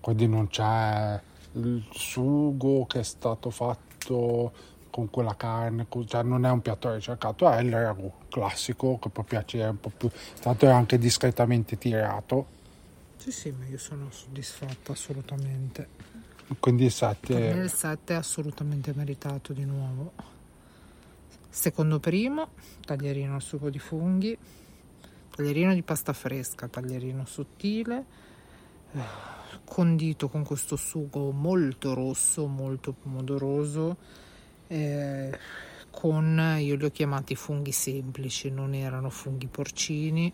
quindi 0.02 0.28
non 0.28 0.48
c'è 0.48 1.22
il 1.54 1.86
sugo 1.92 2.86
che 2.88 3.00
è 3.00 3.04
stato 3.04 3.50
fatto 3.52 4.52
con 4.90 5.10
quella 5.10 5.36
carne, 5.38 5.88
cioè 6.06 6.24
non 6.24 6.46
è 6.46 6.50
un 6.50 6.62
piatto 6.62 6.94
ricercato, 6.94 7.50
è 7.50 7.62
il 7.62 7.72
ragù 7.72 8.12
classico 8.28 9.00
che 9.00 9.10
può 9.10 9.24
piacere 9.24 9.70
un 9.70 9.80
po' 9.80 9.92
più, 9.96 10.10
tanto 10.42 10.66
è 10.66 10.70
anche 10.70 10.98
discretamente 10.98 11.78
tirato, 11.78 12.46
Sì, 13.22 13.32
sì, 13.32 13.52
ma 13.52 13.68
io 13.68 13.78
sono 13.78 14.10
soddisfatta 14.10 14.94
assolutamente. 14.94 15.88
quindi 16.58 16.86
me 16.86 16.90
7 16.90 17.34
il 17.62 17.70
7 17.70 18.16
è 18.16 18.18
assolutamente 18.18 18.94
meritato 18.96 19.54
di 19.54 19.64
nuovo. 19.64 20.14
Secondo 21.48 22.00
primo, 22.00 22.54
taglierino 22.84 23.36
al 23.36 23.44
sugo 23.44 23.70
di 23.70 23.78
funghi, 23.78 24.36
taglierino 25.36 25.72
di 25.76 25.84
pasta 25.84 26.14
fresca, 26.14 26.68
taglierino 26.68 27.24
sottile, 27.28 28.06
condito 29.66 30.28
con 30.28 30.44
questo 30.44 30.76
sugo 30.76 31.30
molto 31.30 31.94
rosso, 31.94 32.48
molto 32.48 32.92
pomodoroso, 32.92 33.98
eh, 34.66 35.38
con, 35.92 36.56
io 36.58 36.76
li 36.76 36.86
ho 36.86 36.90
chiamati 36.90 37.36
funghi 37.36 37.72
semplici, 37.72 38.50
non 38.50 38.74
erano 38.74 39.12
funghi 39.12 39.46
porcini, 39.46 40.34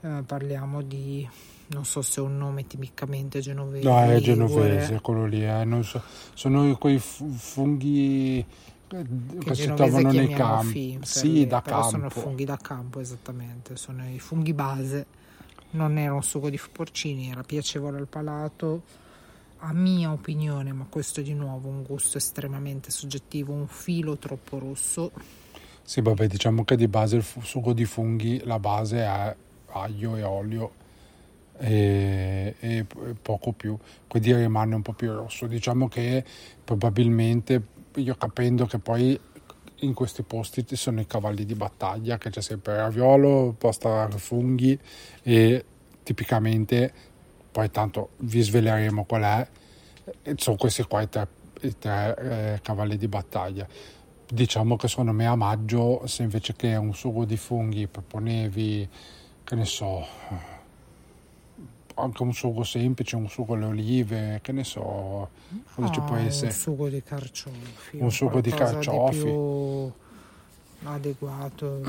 eh, 0.00 0.22
parliamo 0.24 0.80
di, 0.80 1.28
non 1.68 1.84
so 1.84 2.02
se 2.02 2.20
è 2.20 2.22
un 2.22 2.36
nome 2.36 2.66
tipicamente 2.66 3.40
genovese. 3.40 3.88
No, 3.88 4.00
è 4.00 4.20
genovese 4.20 5.00
quello 5.00 5.26
lì, 5.26 5.44
eh, 5.44 5.64
non 5.64 5.82
so- 5.84 6.02
sono 6.34 6.76
quei 6.76 6.98
fu- 6.98 7.30
funghi 7.30 8.38
eh, 8.38 8.44
che, 9.40 9.54
si 9.54 9.62
genovese 9.62 9.74
trovano 9.74 10.12
nei 10.12 10.28
chiamiamo 10.28 10.54
campi. 10.54 10.98
Sì, 11.02 11.46
da 11.46 11.60
però 11.60 11.82
sono 11.82 12.08
campo. 12.08 12.20
funghi 12.20 12.44
da 12.44 12.56
campo 12.56 13.00
esattamente, 13.00 13.76
sono 13.76 14.08
i 14.08 14.18
funghi 14.18 14.52
base. 14.52 15.06
Non 15.70 15.98
era 15.98 16.14
un 16.14 16.22
sugo 16.22 16.48
di 16.48 16.60
porcini, 16.70 17.30
era 17.30 17.42
piacevole 17.42 17.98
al 17.98 18.06
palato. 18.06 18.82
A 19.60 19.72
mia 19.72 20.12
opinione, 20.12 20.72
ma 20.72 20.86
questo 20.88 21.20
è 21.20 21.22
di 21.22 21.34
nuovo 21.34 21.68
un 21.68 21.82
gusto 21.82 22.18
estremamente 22.18 22.90
soggettivo, 22.90 23.52
un 23.52 23.66
filo 23.66 24.16
troppo 24.16 24.58
rosso. 24.58 25.10
Sì, 25.82 26.00
vabbè, 26.00 26.26
diciamo 26.28 26.64
che 26.64 26.76
di 26.76 26.88
base 26.88 27.16
il 27.16 27.24
sugo 27.42 27.72
di 27.72 27.84
funghi, 27.84 28.42
la 28.44 28.58
base 28.58 28.98
è 28.98 29.36
aglio 29.68 30.16
e 30.16 30.22
olio 30.22 30.84
e, 31.58 32.54
e 32.58 32.86
poco 33.20 33.52
più, 33.52 33.76
quindi 34.06 34.34
rimane 34.34 34.74
un 34.74 34.82
po' 34.82 34.92
più 34.92 35.12
rosso. 35.12 35.46
Diciamo 35.46 35.88
che 35.88 36.24
probabilmente, 36.64 37.62
io 37.94 38.14
capendo 38.16 38.66
che 38.66 38.78
poi 38.78 39.18
in 39.80 39.94
questi 39.94 40.22
posti 40.22 40.66
ci 40.66 40.76
sono 40.76 41.00
i 41.00 41.06
cavalli 41.06 41.44
di 41.44 41.54
battaglia, 41.54 42.18
che 42.18 42.30
c'è 42.30 42.40
sempre 42.40 42.76
raviolo, 42.76 43.54
pasta 43.56 44.08
funghi 44.10 44.78
e 45.22 45.64
tipicamente, 46.02 46.92
poi 47.50 47.70
tanto 47.70 48.10
vi 48.18 48.40
sveleremo 48.40 49.04
qual 49.04 49.22
è, 49.22 49.48
sono 50.36 50.56
questi 50.56 50.82
qua 50.84 51.02
i 51.02 51.08
tre, 51.08 51.28
i 51.62 51.76
tre, 51.78 52.16
eh, 52.54 52.60
cavalli 52.62 52.96
di 52.96 53.08
battaglia. 53.08 53.66
Diciamo 54.28 54.76
che 54.76 54.88
secondo 54.88 55.12
me 55.12 55.26
a 55.26 55.36
maggio 55.36 56.06
se 56.06 56.22
invece 56.22 56.54
che 56.54 56.74
un 56.74 56.94
sugo 56.94 57.24
di 57.24 57.36
funghi 57.36 57.86
proponevi 57.86 58.88
che 59.44 59.54
ne 59.54 59.64
so 59.64 60.04
anche 61.98 62.22
un 62.22 62.32
sugo 62.32 62.62
semplice 62.62 63.16
un 63.16 63.28
sugo 63.28 63.54
alle 63.54 63.64
olive 63.66 64.38
che 64.42 64.52
ne 64.52 64.64
so 64.64 65.28
cosa 65.74 65.90
ci 65.90 66.00
Ah, 66.00 66.02
può 66.02 66.16
essere 66.16 66.46
Un 66.46 66.52
sugo 66.52 66.88
di 66.88 67.02
carciofi. 67.02 67.98
Un 67.98 68.10
sugo 68.10 68.40
di 68.40 68.50
carciofi. 68.50 69.18
più 69.18 69.92
adeguato. 70.84 71.80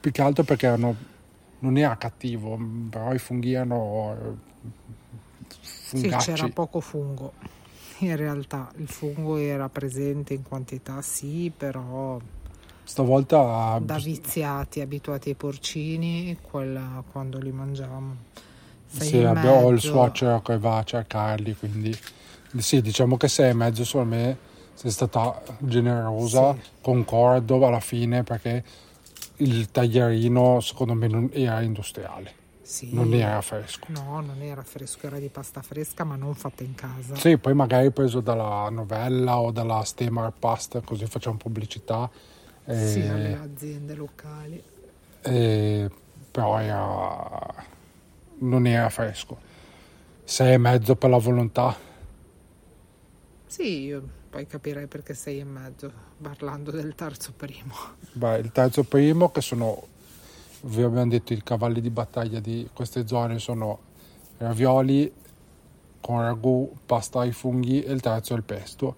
più 0.00 0.10
che 0.10 0.22
altro 0.22 0.44
perché 0.44 0.66
erano, 0.66 0.94
non 1.60 1.76
era 1.76 1.96
cattivo 1.96 2.58
però 2.88 3.12
i 3.12 3.18
funghi 3.18 3.52
erano 3.52 4.16
eh, 4.20 4.66
Sì, 5.60 5.96
fungacci 5.98 6.32
c'era 6.32 6.48
poco 6.48 6.80
fungo. 6.80 7.32
In 8.00 8.14
realtà 8.14 8.70
il 8.76 8.86
fungo 8.86 9.36
era 9.38 9.68
presente 9.68 10.32
in 10.32 10.42
quantità, 10.42 11.02
sì, 11.02 11.52
però 11.56 12.20
stavolta 12.88 13.78
da 13.82 13.98
viziati 13.98 14.80
abituati 14.80 15.28
ai 15.28 15.34
porcini, 15.34 16.36
quella, 16.40 17.02
quando 17.12 17.38
li 17.38 17.52
mangiamo. 17.52 18.16
sei 18.86 19.08
sì, 19.08 19.16
abbiamo 19.18 19.66
il 19.68 19.74
mezzo, 19.74 19.88
suocero 19.88 20.40
che 20.40 20.58
va 20.58 20.78
a 20.78 20.82
cercarli 20.84 21.54
quindi 21.54 21.94
sì 22.56 22.80
diciamo 22.80 23.18
che 23.18 23.28
sei 23.28 23.50
e 23.50 23.52
mezzo 23.52 23.84
secondo 23.84 24.16
me 24.16 24.38
sei 24.72 24.90
stata 24.90 25.42
generosa 25.58 26.54
Sì. 26.54 26.60
concordo 26.80 27.66
alla 27.66 27.80
fine 27.80 28.22
perché 28.22 28.64
il 29.36 29.70
taglierino 29.70 30.60
secondo 30.60 30.94
me 30.94 31.06
non 31.08 31.28
era 31.34 31.60
industriale 31.60 32.32
sì. 32.62 32.94
non 32.94 33.12
era 33.12 33.42
fresco 33.42 33.88
No, 33.90 34.20
non 34.20 34.40
era 34.40 34.62
fresco, 34.62 35.06
era 35.06 35.18
di 35.18 35.28
pasta 35.28 35.60
fresca, 35.60 36.04
ma 36.04 36.16
non 36.16 36.34
fatta 36.34 36.62
in 36.62 36.74
casa. 36.74 37.14
sì 37.16 37.36
poi 37.36 37.52
magari 37.52 37.90
preso 37.90 38.20
dalla 38.20 38.70
novella 38.70 39.38
o 39.38 39.50
dalla 39.50 39.84
Stemar 39.84 40.32
Pasta 40.38 40.80
così 40.80 41.04
facciamo 41.04 41.36
pubblicità 41.36 42.08
eh, 42.68 42.74
Sì, 42.76 43.06
alle 43.06 43.34
aziende 43.34 43.94
locali. 43.94 44.62
eh, 45.22 45.90
però 46.30 46.58
era 46.60 47.66
non 48.40 48.66
era 48.66 48.88
fresco 48.88 49.38
sei 50.24 50.54
e 50.54 50.58
mezzo 50.58 50.94
per 50.96 51.10
la 51.10 51.18
volontà 51.18 51.76
Sì, 53.46 53.80
io 53.84 54.06
poi 54.30 54.46
capirei 54.46 54.86
perché 54.86 55.14
sei 55.14 55.38
e 55.40 55.44
mezzo, 55.44 55.90
parlando 56.20 56.70
del 56.70 56.94
terzo 56.94 57.32
primo. 57.34 57.74
Beh, 58.12 58.38
il 58.38 58.52
terzo 58.52 58.84
primo, 58.84 59.30
che 59.30 59.40
sono, 59.40 59.82
vi 60.62 60.82
abbiamo 60.82 61.08
detto, 61.08 61.32
i 61.32 61.42
cavalli 61.42 61.80
di 61.80 61.90
battaglia 61.90 62.40
di 62.40 62.68
queste 62.72 63.06
zone 63.06 63.38
sono 63.38 63.78
ravioli 64.38 65.10
con 66.00 66.20
ragù, 66.20 66.70
pasta 66.86 67.20
ai 67.20 67.32
funghi 67.32 67.82
e 67.82 67.92
il 67.92 68.00
terzo 68.00 68.34
è 68.34 68.36
il 68.36 68.42
pesto. 68.42 68.96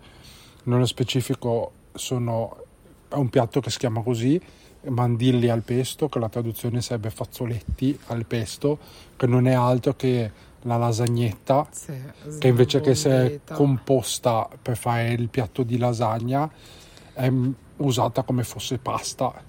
Nello 0.65 0.87
specifico 0.87 1.73
sono, 1.95 2.65
è 3.11 3.15
un 3.15 3.29
piatto 3.29 3.61
che 3.61 3.71
si 3.71 3.79
chiama 3.79 4.03
così, 4.03 4.41
mandilli 4.85 5.49
al 5.49 5.63
pesto, 5.63 6.09
che 6.09 6.19
la 6.19 6.29
traduzione 6.29 6.81
sarebbe 6.81 7.11
fazzoletti 7.11 7.99
al 8.07 8.25
pesto, 8.25 8.79
che 9.17 9.27
non 9.27 9.47
è 9.47 9.53
altro 9.53 9.95
che 9.95 10.31
la 10.63 10.77
lasagnetta 10.77 11.67
Sì, 11.71 11.93
che 12.39 12.49
invece 12.49 12.81
che 12.81 12.91
essere 12.91 13.25
sbollita. 13.25 13.55
composta 13.55 14.49
per 14.61 14.77
fare 14.77 15.11
il 15.13 15.29
piatto 15.29 15.63
di 15.63 15.77
lasagna 15.79 16.49
è 17.13 17.31
usata 17.79 18.23
come 18.23 18.45
fosse 18.45 18.79
pasta. 18.79 19.49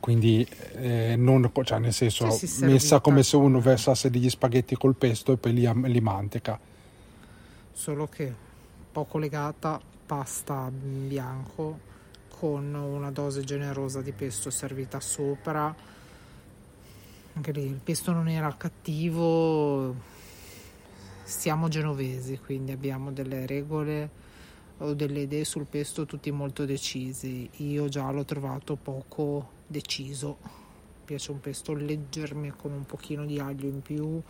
Quindi 0.00 0.46
eh, 0.76 1.14
non, 1.16 1.50
cioè 1.62 1.78
nel 1.78 1.92
senso 1.92 2.30
Sì, 2.30 2.46
messa 2.46 2.58
servita. 2.58 3.00
come 3.00 3.22
se 3.22 3.36
uno 3.36 3.60
versasse 3.60 4.08
degli 4.10 4.30
spaghetti 4.30 4.76
col 4.76 4.94
pesto 4.94 5.32
e 5.32 5.36
poi 5.36 5.52
li, 5.52 5.70
li 5.92 6.00
manteca. 6.00 6.58
Solo 7.72 8.06
che 8.08 8.32
poco 8.90 9.18
legata, 9.18 9.78
pasta 10.06 10.70
in 10.70 11.08
bianco 11.08 11.92
con 12.38 12.74
una 12.74 13.10
dose 13.10 13.42
generosa 13.44 14.02
di 14.02 14.12
pesto 14.12 14.50
servita 14.50 15.00
sopra. 15.00 15.74
Anche 17.32 17.52
lì 17.52 17.64
il 17.64 17.80
pesto 17.82 18.12
non 18.12 18.28
era 18.28 18.54
cattivo, 18.56 19.94
siamo 21.22 21.68
genovesi, 21.68 22.38
quindi 22.38 22.72
abbiamo 22.72 23.12
delle 23.12 23.46
regole 23.46 24.22
o 24.78 24.94
delle 24.94 25.20
idee 25.20 25.44
sul 25.44 25.66
pesto 25.66 26.06
tutti 26.06 26.30
molto 26.30 26.64
decisi. 26.64 27.48
Io 27.56 27.88
già 27.88 28.10
l'ho 28.10 28.24
trovato 28.24 28.76
poco 28.76 29.50
deciso. 29.66 30.38
Mi 30.42 31.04
piace 31.04 31.30
un 31.30 31.40
pesto 31.40 31.72
leggermente 31.72 32.56
con 32.56 32.72
un 32.72 32.84
pochino 32.84 33.24
di 33.24 33.38
aglio 33.38 33.68
in 33.68 33.80
più, 33.82 34.20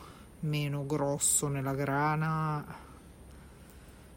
meno 0.40 0.87
grosso 0.87 1.49
nella 1.49 1.75
grana. 1.75 2.64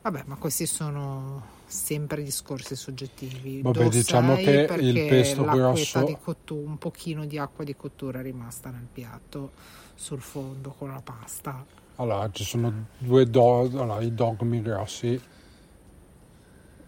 Vabbè, 0.02 0.24
ma 0.26 0.36
questi 0.36 0.66
sono 0.66 1.57
sempre 1.68 2.24
discorsi 2.24 2.76
soggettivi. 2.76 3.62
Vabbè, 3.62 3.84
Do 3.84 3.90
diciamo 3.90 4.36
che 4.36 4.68
il 4.80 4.94
pesto 5.08 5.44
grosso- 5.44 6.04
di 6.04 6.18
cottu- 6.22 6.66
un 6.66 6.78
pochino 6.78 7.26
di 7.26 7.38
acqua 7.38 7.64
di 7.64 7.76
cottura 7.76 8.20
è 8.20 8.24
rimasta 8.24 8.70
nel 8.70 8.88
piatto 8.92 9.52
sul 9.96 10.22
fondo 10.22 10.72
con 10.78 10.90
la 10.90 11.02
pasta. 11.04 11.66
allora 12.00 12.30
ci 12.32 12.44
sono 12.44 12.88
due 12.98 13.26
do- 13.30 13.62
allora, 13.62 14.00
i 14.02 14.14
dogmi 14.14 14.62
grossi 14.62 15.20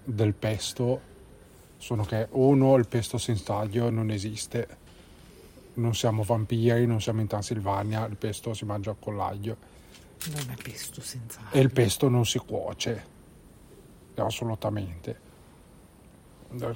del 0.03 0.33
pesto 0.33 1.01
sono 1.77 2.03
che 2.03 2.27
uno 2.31 2.75
il 2.75 2.87
pesto 2.87 3.17
senza 3.17 3.55
aglio 3.57 3.89
non 3.89 4.11
esiste 4.11 4.77
non 5.75 5.95
siamo 5.95 6.23
vampiri 6.23 6.85
non 6.85 7.01
siamo 7.01 7.21
in 7.21 7.27
Transilvania 7.27 8.05
il 8.05 8.17
pesto 8.17 8.53
si 8.53 8.65
mangia 8.65 8.95
con 8.99 9.15
l'aglio 9.15 9.57
Non 10.31 10.49
è 10.49 10.61
pesto 10.61 11.01
senza 11.01 11.39
e 11.51 11.59
il 11.59 11.65
aglio. 11.65 11.73
pesto 11.73 12.09
non 12.09 12.25
si 12.25 12.37
cuoce 12.39 13.17
assolutamente. 14.25 15.27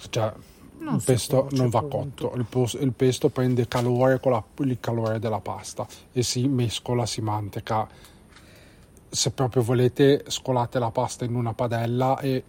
Cioè 0.09 0.33
Non 0.79 0.95
il 0.95 1.03
pesto 1.03 1.47
non 1.51 1.69
va 1.69 1.81
punto. 1.81 2.27
cotto. 2.27 2.39
il, 2.39 2.45
pos- 2.45 2.77
il 2.79 2.91
pesto 2.93 3.29
prende 3.29 3.67
calore 3.67 4.19
con 4.19 4.31
la- 4.33 4.43
il 4.65 4.79
calore 4.79 5.19
della 5.19 5.39
pasta 5.39 5.85
e 6.11 6.21
si 6.23 6.47
mescola 6.47 7.05
si 7.05 7.21
manteca. 7.21 7.87
Se 9.09 9.31
proprio 9.31 9.61
volete 9.63 10.23
scolate 10.27 10.79
la 10.79 10.91
pasta 10.91 11.23
in 11.25 11.35
una 11.35 11.53
padella 11.53 12.19
e 12.19 12.43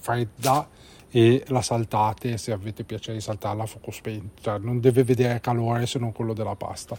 fredda 0.00 0.68
e 1.10 1.44
la 1.48 1.62
saltate 1.62 2.38
se 2.38 2.50
avete 2.52 2.82
piacere 2.84 3.16
di 3.16 3.22
saltarla 3.22 3.62
a 3.62 3.66
fuoco 3.66 3.90
spento. 3.92 4.42
Cioè 4.42 4.58
non 4.58 4.80
deve 4.80 5.04
vedere 5.04 5.40
calore 5.40 5.86
se 5.86 5.98
non 5.98 6.12
quello 6.12 6.32
della 6.32 6.56
pasta. 6.56 6.96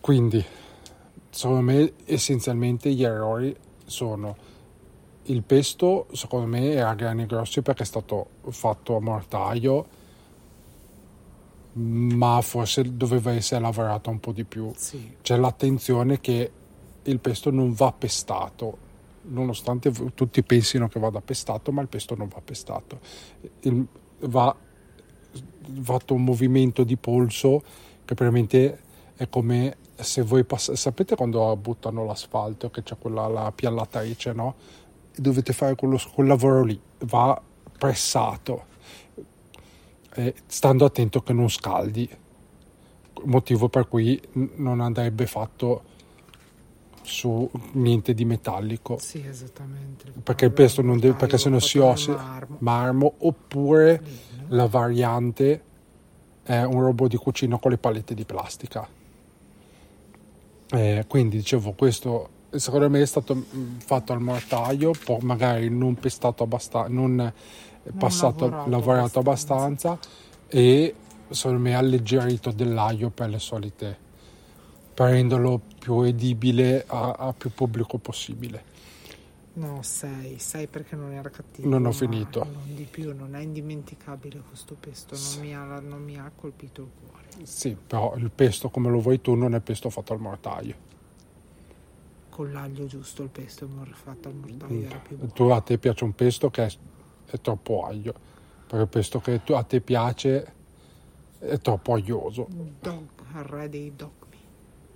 Quindi 0.00 0.44
secondo 1.30 1.60
me 1.60 1.92
essenzialmente 2.06 2.92
gli 2.92 3.04
errori 3.04 3.54
sono 3.84 4.36
il 5.24 5.42
pesto 5.42 6.06
secondo 6.12 6.46
me 6.46 6.72
è 6.72 6.80
a 6.80 6.94
grani 6.94 7.26
grossi 7.26 7.62
perché 7.62 7.82
è 7.82 7.86
stato 7.86 8.28
fatto 8.48 8.96
a 8.96 9.00
mortaio 9.00 9.98
ma 11.72 12.40
forse 12.40 12.96
doveva 12.96 13.32
essere 13.32 13.60
lavorato 13.60 14.10
un 14.10 14.18
po' 14.18 14.32
di 14.32 14.44
più. 14.44 14.72
Sì, 14.76 15.16
c'è 15.22 15.36
l'attenzione 15.36 16.20
che 16.20 16.50
il 17.02 17.18
pesto 17.20 17.50
non 17.50 17.72
va 17.72 17.92
pestato 17.92 18.88
nonostante 19.22 19.92
tutti 20.14 20.42
pensino 20.42 20.88
che 20.88 20.98
vada 20.98 21.20
pestato 21.20 21.70
ma 21.72 21.82
il 21.82 21.88
pesto 21.88 22.16
non 22.16 22.28
va 22.28 22.40
pestato. 22.44 22.98
Il- 23.60 23.86
va 24.22 24.54
fatto 25.82 26.14
un 26.14 26.24
movimento 26.24 26.84
di 26.84 26.96
polso 26.96 27.62
che 28.04 28.14
praticamente 28.14 28.80
è 29.16 29.28
come 29.28 29.76
se 29.94 30.22
voi 30.22 30.44
pass- 30.44 30.72
sapete 30.72 31.14
quando 31.14 31.54
buttano 31.56 32.04
l'asfalto 32.04 32.70
che 32.70 32.82
c'è 32.82 32.96
quella 32.98 33.28
la 33.28 33.52
piallatrice 33.52 34.32
no? 34.32 34.54
Dovete 35.14 35.52
fare 35.52 35.74
quello, 35.74 36.00
quel 36.12 36.26
lavoro 36.26 36.62
lì. 36.64 36.80
Va 37.00 37.40
pressato. 37.78 38.66
E 40.14 40.34
stando 40.46 40.84
attento 40.84 41.22
che 41.22 41.32
non 41.32 41.48
scaldi. 41.48 42.08
Motivo 43.24 43.68
per 43.68 43.86
cui 43.88 44.20
non 44.56 44.80
andrebbe 44.80 45.26
fatto 45.26 45.84
su 47.02 47.50
niente 47.72 48.14
di 48.14 48.24
metallico. 48.24 48.98
Sì, 48.98 49.24
esattamente. 49.26 50.12
perché 50.22 50.46
il 50.46 50.52
pesto 50.52 50.82
non 50.82 50.98
deve 50.98 51.14
perché 51.14 51.38
se 51.38 51.48
no 51.48 51.58
si 51.58 51.78
ossa 51.78 52.12
ossa 52.12 52.46
marmo. 52.58 53.14
oppure 53.18 54.02
la 54.48 54.66
variante 54.66 55.64
è 56.42 56.62
un 56.62 56.80
robot 56.82 57.10
di 57.10 57.16
cucina 57.16 57.58
con 57.58 57.70
le 57.70 57.78
palette 57.78 58.14
di 58.14 58.24
plastica. 58.24 58.88
Eh, 60.72 61.04
quindi 61.08 61.36
dicevo 61.36 61.72
questo 61.72 62.28
secondo 62.50 62.90
me 62.90 63.00
è 63.00 63.06
stato 63.06 63.34
mm, 63.34 63.78
fatto 63.78 64.12
al 64.12 64.20
mortaio 64.20 64.92
poi 65.04 65.18
magari 65.22 65.68
non 65.68 65.94
pestato 65.94 66.42
abbastanza 66.42 66.88
non 66.88 67.32
passato 67.96 68.48
lavorato 68.48 68.70
lavorato, 68.70 69.18
abbastanza. 69.20 69.98
e 70.48 70.94
secondo 71.28 71.60
me 71.60 71.74
alleggerito 71.74 72.50
dell'aglio 72.50 73.10
per 73.10 73.28
le 73.28 73.38
solite 73.38 73.98
per 74.92 75.10
renderlo 75.10 75.60
più 75.78 76.02
edibile 76.02 76.84
a, 76.86 77.12
a 77.12 77.32
più 77.32 77.50
pubblico 77.52 77.98
possibile 77.98 78.68
No, 79.52 79.82
6, 79.82 80.38
6 80.38 80.66
perché 80.68 80.94
non 80.94 81.12
era 81.12 81.28
cattivo. 81.28 81.68
Non 81.68 81.84
ho 81.84 81.92
finito. 81.92 82.44
Non 82.44 82.74
di 82.74 82.86
più, 82.88 83.14
non 83.14 83.34
è 83.34 83.40
indimenticabile 83.40 84.42
questo 84.46 84.76
pesto, 84.78 85.16
non, 85.16 85.40
mi, 85.40 85.54
ha, 85.54 85.80
non 85.80 86.02
mi 86.02 86.16
ha 86.16 86.30
colpito 86.34 86.82
il 86.82 86.88
cuore. 86.98 87.46
Sì, 87.46 87.76
però 87.86 88.14
il 88.16 88.30
pesto 88.30 88.68
come 88.68 88.90
lo 88.90 89.00
vuoi 89.00 89.20
tu 89.20 89.34
non 89.34 89.54
è 89.54 89.60
pesto 89.60 89.90
fatto 89.90 90.12
al 90.12 90.20
mortaio. 90.20 90.88
Con 92.30 92.52
l'aglio 92.52 92.86
giusto 92.86 93.22
il 93.22 93.28
pesto 93.28 93.68
fatto 93.92 94.28
al 94.28 94.34
mortaio 94.34 94.82
era 94.82 94.96
più 94.98 95.16
buono. 95.16 95.32
Tu 95.32 95.42
a 95.44 95.60
te 95.60 95.78
piace 95.78 96.04
un 96.04 96.14
pesto 96.14 96.50
che 96.50 96.64
è, 96.64 96.72
è 97.26 97.40
troppo 97.40 97.84
aglio, 97.84 98.14
perché 98.66 98.82
il 98.82 98.88
pesto 98.88 99.20
che 99.20 99.42
tu- 99.44 99.52
a 99.52 99.62
te 99.62 99.80
piace 99.80 100.52
è 101.38 101.58
troppo 101.58 101.92
aglioso. 101.92 102.46
Dog, 102.80 103.08
il 103.34 103.42
re 103.42 103.68
dei 103.68 103.92
dogmi. 103.94 104.18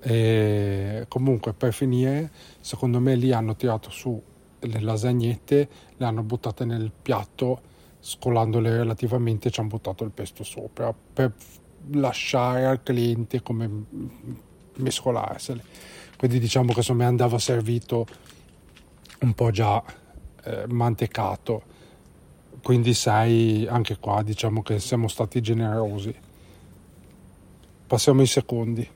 E 0.00 1.06
comunque 1.08 1.52
per 1.54 1.72
finire, 1.72 2.30
secondo 2.60 3.00
me 3.00 3.14
lì 3.16 3.32
hanno 3.32 3.56
tirato 3.56 3.90
su 3.90 4.22
le 4.60 4.80
lasagnette, 4.80 5.68
le 5.96 6.04
hanno 6.04 6.22
buttate 6.22 6.64
nel 6.64 6.90
piatto, 6.90 7.72
scolandole 8.00 8.70
relativamente 8.76 9.50
ci 9.50 9.60
hanno 9.60 9.70
buttato 9.70 10.04
il 10.04 10.10
pesto 10.10 10.44
sopra 10.44 10.94
per 10.94 11.32
lasciare 11.92 12.66
al 12.66 12.82
cliente 12.82 13.42
come 13.42 13.84
mescolarsele. 14.76 15.62
Quindi 16.24 16.40
diciamo 16.40 16.72
che 16.72 16.80
secondo 16.80 17.02
me 17.02 17.08
andava 17.10 17.38
servito 17.38 18.06
un 19.20 19.34
po' 19.34 19.50
già 19.50 19.84
eh, 20.42 20.64
mantecato. 20.68 21.62
Quindi 22.62 22.94
sai, 22.94 23.66
anche 23.68 23.98
qua 23.98 24.22
diciamo 24.22 24.62
che 24.62 24.80
siamo 24.80 25.06
stati 25.08 25.42
generosi. 25.42 26.14
Passiamo 27.86 28.22
ai 28.22 28.26
secondi, 28.26 28.88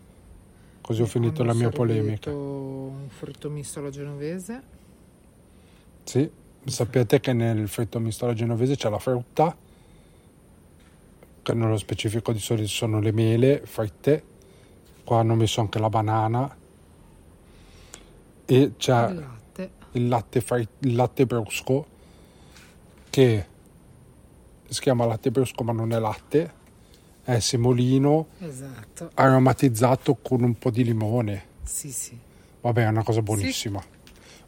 così 0.80 1.02
ho 1.02 1.04
finito 1.04 1.44
la 1.44 1.52
mia 1.52 1.68
polemica. 1.68 2.32
Un 2.32 3.10
fritto 3.10 3.50
misto 3.50 3.80
alla 3.80 3.90
genovese. 3.90 4.62
Sì, 6.04 6.30
sapete 6.64 7.20
che 7.20 7.34
nel 7.34 7.68
fritto 7.68 8.00
misto 8.00 8.24
alla 8.24 8.32
genovese 8.32 8.74
c'è 8.74 8.88
la 8.88 8.98
frutta, 8.98 9.54
che 11.42 11.52
nello 11.52 11.76
specifico 11.76 12.32
di 12.32 12.38
solito 12.38 12.68
sono 12.68 13.00
le 13.00 13.12
mele 13.12 13.60
fritte, 13.66 14.22
qua 15.04 15.18
hanno 15.18 15.34
messo 15.34 15.60
anche 15.60 15.78
la 15.78 15.90
banana 15.90 16.56
e 18.50 18.72
c'è 18.76 19.08
il 19.10 19.16
latte. 19.18 19.70
il 19.92 20.08
latte, 20.08 20.40
fri- 20.40 20.68
il 20.80 20.94
latte 20.94 21.26
brusco 21.26 21.86
che 23.10 23.46
si 24.68 24.80
chiama 24.80 25.04
latte 25.04 25.30
brusco 25.30 25.62
ma 25.64 25.72
non 25.72 25.92
è 25.92 25.98
latte, 25.98 26.52
è 27.22 27.38
semolino 27.40 28.28
Esatto. 28.38 29.10
aromatizzato 29.14 30.16
con 30.22 30.42
un 30.42 30.54
po' 30.58 30.70
di 30.70 30.84
limone. 30.84 31.44
Sì, 31.62 31.90
sì. 31.90 32.18
Vabbè, 32.60 32.84
è 32.84 32.88
una 32.88 33.02
cosa 33.04 33.20
buonissima. 33.22 33.82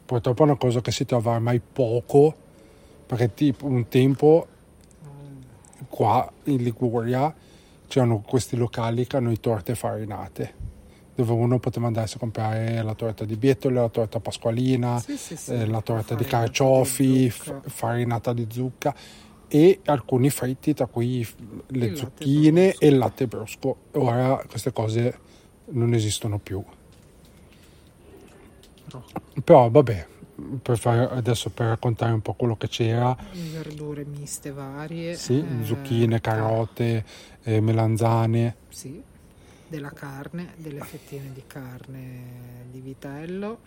Purtroppo 0.06 0.42
è 0.42 0.44
una 0.46 0.56
cosa 0.56 0.80
che 0.80 0.90
si 0.90 1.04
trova 1.04 1.32
ormai 1.32 1.60
poco, 1.60 2.34
perché 3.06 3.32
tipo 3.34 3.66
un 3.66 3.86
tempo 3.88 4.46
qua 5.88 6.30
in 6.44 6.62
Liguria 6.62 7.34
c'erano 7.86 8.20
questi 8.20 8.56
locali 8.56 9.06
che 9.06 9.16
hanno 9.16 9.30
i 9.30 9.40
torte 9.40 9.74
farinate, 9.74 10.54
dove 11.14 11.32
uno 11.32 11.58
poteva 11.58 11.86
andarsi 11.86 12.16
a 12.16 12.18
comprare 12.18 12.82
la 12.82 12.94
torta 12.94 13.24
di 13.24 13.36
bietole, 13.36 13.74
la 13.80 13.88
torta 13.88 14.20
pasqualina, 14.20 14.98
Sì, 15.00 15.16
sì, 15.16 15.36
sì. 15.36 15.52
eh, 15.52 15.66
la 15.66 15.80
torta 15.82 16.14
di 16.14 16.24
Farinata 16.24 16.44
carciofi, 16.44 17.06
di 17.12 17.30
f- 17.30 17.68
farinata 17.68 18.32
di 18.32 18.46
zucca 18.50 18.94
e 19.48 19.80
alcuni 19.86 20.30
fritti, 20.30 20.74
tra 20.74 20.86
cui 20.86 21.26
le 21.68 21.86
Il 21.86 21.96
zucchine 21.96 22.74
e 22.78 22.86
il 22.88 22.98
latte 22.98 23.26
brusco. 23.26 23.76
Ora 23.92 24.42
queste 24.48 24.72
cose 24.72 25.18
non 25.72 25.92
esistono 25.92 26.38
più. 26.38 26.62
No. 28.92 29.04
Però 29.44 29.68
vabbè, 29.70 30.06
per 30.62 30.78
fare, 30.78 31.08
adesso 31.10 31.50
per 31.50 31.66
raccontare 31.66 32.12
un 32.12 32.20
po' 32.22 32.32
quello 32.34 32.56
che 32.56 32.68
c'era. 32.68 33.16
Verdure 33.52 34.04
miste 34.04 34.50
varie. 34.52 35.14
Sì, 35.14 35.38
eh, 35.40 35.64
zucchine, 35.64 36.20
carote, 36.20 37.04
eh, 37.42 37.60
melanzane. 37.60 38.56
Sì, 38.68 39.02
della 39.70 39.92
carne, 39.92 40.54
delle 40.56 40.80
fettine 40.80 41.32
di 41.32 41.44
carne 41.46 42.66
di 42.70 42.80
vitello, 42.80 43.60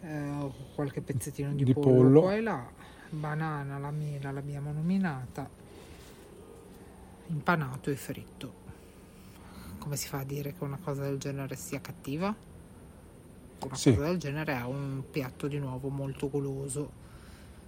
eh, 0.00 0.50
qualche 0.74 1.00
pezzettino 1.00 1.52
di, 1.52 1.64
di 1.64 1.72
pollo, 1.72 1.86
pollo 1.86 2.20
qua 2.22 2.34
e 2.34 2.40
là, 2.40 2.68
banana, 3.10 3.78
la 3.78 3.90
mela 3.92 4.32
l'abbiamo 4.32 4.72
nominata, 4.72 5.48
impanato 7.28 7.90
e 7.90 7.96
fritto. 7.96 8.64
Come 9.78 9.94
si 9.94 10.08
fa 10.08 10.18
a 10.18 10.24
dire 10.24 10.52
che 10.52 10.64
una 10.64 10.78
cosa 10.82 11.02
del 11.02 11.18
genere 11.18 11.54
sia 11.54 11.80
cattiva? 11.80 12.34
una 13.58 13.74
sì. 13.74 13.94
cosa 13.94 14.08
del 14.08 14.18
genere 14.18 14.52
è 14.54 14.62
un 14.64 15.02
piatto 15.10 15.46
di 15.46 15.58
nuovo 15.58 15.88
molto 15.88 16.28
goloso. 16.28 17.04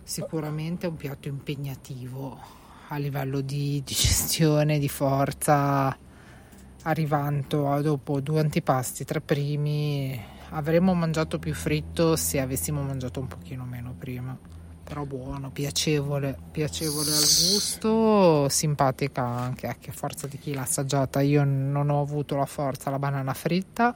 Sicuramente 0.03 0.87
è 0.87 0.91
un 0.91 0.97
piatto 0.97 1.29
impegnativo 1.29 2.39
a 2.89 2.97
livello 2.97 3.41
di 3.41 3.83
digestione, 3.85 4.79
di 4.79 4.89
forza. 4.89 5.97
Arrivando 6.89 7.81
dopo 7.83 8.21
due 8.21 8.41
antipasti, 8.41 9.05
tre 9.05 9.21
primi, 9.21 10.19
avremmo 10.51 10.95
mangiato 10.95 11.39
più 11.39 11.55
fritto 11.55 12.17
se 12.17 12.41
avessimo 12.41 12.83
mangiato 12.83 13.21
un 13.21 13.27
pochino 13.27 13.65
meno 13.65 13.95
prima. 13.97 14.37
Però 14.85 15.05
buono, 15.05 15.51
piacevole, 15.51 16.37
piacevole 16.51 17.11
al 17.11 17.19
gusto, 17.19 18.49
simpatica 18.49 19.23
anche 19.23 19.67
a 19.67 19.77
forza 19.91 20.27
di 20.27 20.39
chi 20.39 20.55
l'ha 20.55 20.63
assaggiata. 20.63 21.21
Io 21.21 21.45
non 21.45 21.91
ho 21.91 22.01
avuto 22.01 22.37
la 22.37 22.47
forza, 22.47 22.89
la 22.89 22.99
banana 22.99 23.35
fritta 23.35 23.95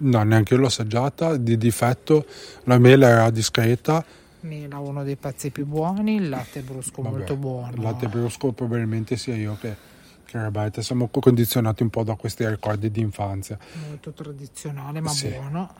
No, 0.00 0.22
neanche 0.22 0.54
io 0.54 0.60
l'ho 0.60 0.66
assaggiata. 0.66 1.36
Di 1.36 1.56
difetto 1.56 2.24
la 2.64 2.78
mela 2.78 3.08
era 3.08 3.30
discreta. 3.30 4.04
Mela 4.40 4.78
uno 4.78 5.02
dei 5.02 5.16
pezzi 5.16 5.50
più 5.50 5.66
buoni, 5.66 6.14
il 6.16 6.28
latte 6.28 6.60
brusco 6.60 7.02
Vabbè, 7.02 7.16
molto 7.16 7.36
buono. 7.36 7.72
Il 7.74 7.80
latte 7.80 8.06
brusco 8.06 8.52
probabilmente 8.52 9.16
sia 9.16 9.34
io 9.34 9.56
che, 9.60 9.74
che. 10.28 10.82
Siamo 10.82 11.08
condizionati 11.08 11.82
un 11.82 11.90
po' 11.90 12.02
da 12.02 12.14
questi 12.14 12.46
ricordi 12.46 12.90
di 12.90 13.00
infanzia. 13.00 13.58
Molto 13.86 14.12
tradizionale 14.12 15.00
ma 15.00 15.08
sì. 15.08 15.28
buono. 15.28 15.74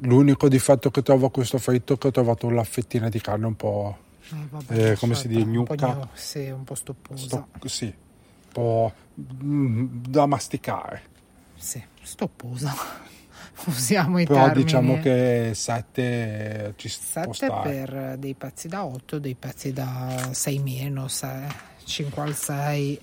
L'unico 0.00 0.48
difetto 0.48 0.90
che 0.90 1.02
trovo 1.02 1.26
a 1.26 1.30
questo 1.30 1.58
fritto 1.58 1.94
è 1.94 1.98
che 1.98 2.08
ho 2.08 2.10
trovato 2.10 2.50
la 2.50 2.64
fettina 2.64 3.08
di 3.08 3.20
carne 3.20 3.46
un 3.46 3.56
po'... 3.56 3.98
Eh, 4.30 4.46
vabbè, 4.50 4.90
eh, 4.90 4.96
come 4.96 5.14
si 5.14 5.28
dice? 5.28 5.44
Gnucca. 5.44 5.86
Un 5.86 6.08
sì, 6.14 6.48
un 6.48 6.64
po' 6.64 6.74
stopposa. 6.74 7.26
Sto, 7.26 7.68
sì, 7.68 7.84
un 7.84 8.52
po' 8.52 8.92
mm, 9.44 9.86
da 10.08 10.26
masticare. 10.26 11.02
Sì, 11.56 11.82
stopposa 12.02 12.74
usiamo 13.66 14.18
i 14.18 14.26
Però 14.26 14.44
termini. 14.44 14.64
diciamo 14.64 15.00
che 15.00 15.52
7 15.54 16.74
ci 16.76 16.88
7 16.88 17.52
per 17.62 18.16
dei 18.18 18.34
pezzi 18.34 18.68
da 18.68 18.84
8, 18.84 19.18
dei 19.18 19.34
pezzi 19.34 19.72
da 19.72 20.30
6 20.32 20.58
meno, 20.58 21.08
6, 21.08 21.48
5 21.84 22.22
al 22.22 22.34
6 22.34 23.00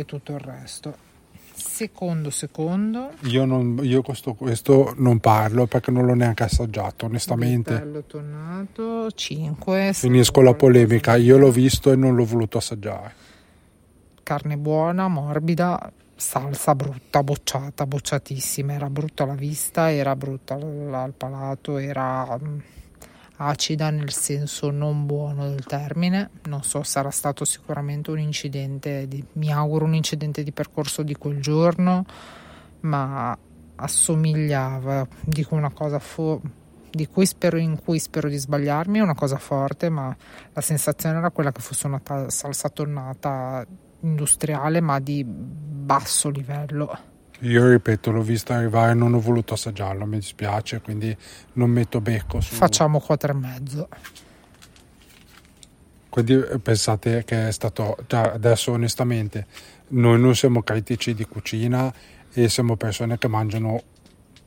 e 0.00 0.04
tutto 0.04 0.32
il 0.32 0.40
resto. 0.40 1.06
Secondo, 1.52 2.30
secondo. 2.30 3.10
Io, 3.22 3.44
non, 3.44 3.80
io 3.82 4.00
questo, 4.02 4.34
questo, 4.34 4.94
non 4.96 5.18
parlo 5.18 5.66
perché 5.66 5.90
non 5.90 6.06
l'ho 6.06 6.14
neanche 6.14 6.44
assaggiato, 6.44 7.06
onestamente. 7.06 7.72
Vitello 7.72 8.04
tonnato, 8.04 9.10
5. 9.10 9.92
Finisco 9.92 10.40
la 10.40 10.54
polemica, 10.54 11.16
io 11.16 11.36
l'ho 11.36 11.50
visto 11.50 11.90
e 11.90 11.96
non 11.96 12.14
l'ho 12.14 12.24
voluto 12.24 12.58
assaggiare. 12.58 13.12
Carne 14.22 14.56
buona, 14.56 15.08
morbida, 15.08 15.92
salsa 16.14 16.74
brutta, 16.74 17.22
bocciata, 17.22 17.86
bocciatissima, 17.86 18.72
era 18.72 18.88
brutta 18.88 19.24
alla 19.24 19.34
vista, 19.34 19.90
era 19.90 20.14
brutta 20.14 20.54
al 20.54 21.14
palato, 21.16 21.78
era 21.78 22.38
mm, 22.40 22.58
acida 23.38 23.90
nel 23.90 24.12
senso 24.12 24.70
non 24.70 25.06
buono 25.06 25.48
del 25.48 25.64
termine, 25.64 26.30
non 26.44 26.62
so, 26.62 26.82
sarà 26.82 27.10
stato 27.10 27.44
sicuramente 27.44 28.10
un 28.10 28.18
incidente, 28.18 29.06
di, 29.06 29.24
mi 29.34 29.52
auguro 29.52 29.84
un 29.84 29.94
incidente 29.94 30.42
di 30.42 30.52
percorso 30.52 31.02
di 31.02 31.14
quel 31.14 31.40
giorno, 31.40 32.04
ma 32.80 33.36
assomigliava, 33.76 35.06
dico 35.24 35.54
una 35.54 35.70
cosa 35.70 35.98
fu- 35.98 36.40
di 36.90 37.06
cui 37.06 37.26
spero, 37.26 37.58
in 37.58 37.78
cui 37.82 37.98
spero 37.98 38.28
di 38.28 38.36
sbagliarmi, 38.36 38.98
è 38.98 39.02
una 39.02 39.14
cosa 39.14 39.38
forte, 39.38 39.88
ma 39.88 40.14
la 40.52 40.60
sensazione 40.60 41.18
era 41.18 41.30
quella 41.30 41.52
che 41.52 41.60
fosse 41.60 41.86
una 41.86 42.00
ta- 42.00 42.30
salsa 42.30 42.68
tonnata 42.68 43.64
industriale 44.00 44.80
ma 44.80 44.98
di 44.98 45.24
basso 45.24 46.28
livello. 46.28 47.16
Io 47.40 47.68
ripeto, 47.68 48.10
l'ho 48.10 48.22
vista 48.22 48.56
arrivare 48.56 48.92
e 48.92 48.94
non 48.94 49.14
ho 49.14 49.20
voluto 49.20 49.54
assaggiarlo, 49.54 50.04
mi 50.06 50.18
dispiace, 50.18 50.80
quindi 50.80 51.16
non 51.54 51.70
metto 51.70 52.00
becco 52.00 52.40
su... 52.40 52.54
Facciamo 52.54 53.02
4,5. 53.06 53.86
Quindi 56.08 56.32
eh, 56.32 56.58
pensate 56.58 57.24
che 57.24 57.48
è 57.48 57.52
stato... 57.52 57.96
Cioè, 58.06 58.32
adesso 58.34 58.72
onestamente, 58.72 59.46
noi 59.88 60.18
non 60.18 60.34
siamo 60.34 60.62
critici 60.62 61.14
di 61.14 61.26
cucina 61.26 61.92
e 62.32 62.48
siamo 62.48 62.76
persone 62.76 63.18
che 63.18 63.28
mangiano 63.28 63.82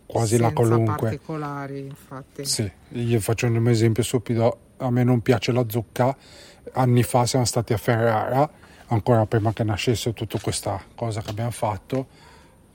quasi 0.06 0.36
Senza 0.36 0.48
la 0.48 0.54
qualunque. 0.54 0.96
particolari, 0.96 1.80
infatti. 1.80 2.44
Sì, 2.44 2.70
io 2.90 3.20
faccio 3.22 3.48
un 3.48 3.68
esempio 3.70 4.04
stupido, 4.04 4.60
a 4.78 4.92
me 4.92 5.06
non 5.06 5.22
piace 5.22 5.54
la 5.54 5.64
zucca, 5.68 6.16
anni 6.74 7.04
fa 7.04 7.26
siamo 7.26 7.46
stati 7.46 7.72
a 7.72 7.78
Ferrara 7.78 8.50
ancora 8.88 9.26
prima 9.26 9.54
che 9.54 9.64
nascesse 9.64 10.14
tutta 10.14 10.38
questa 10.40 10.82
cosa 10.96 11.22
che 11.22 11.30
abbiamo 11.30 11.52
fatto, 11.52 12.08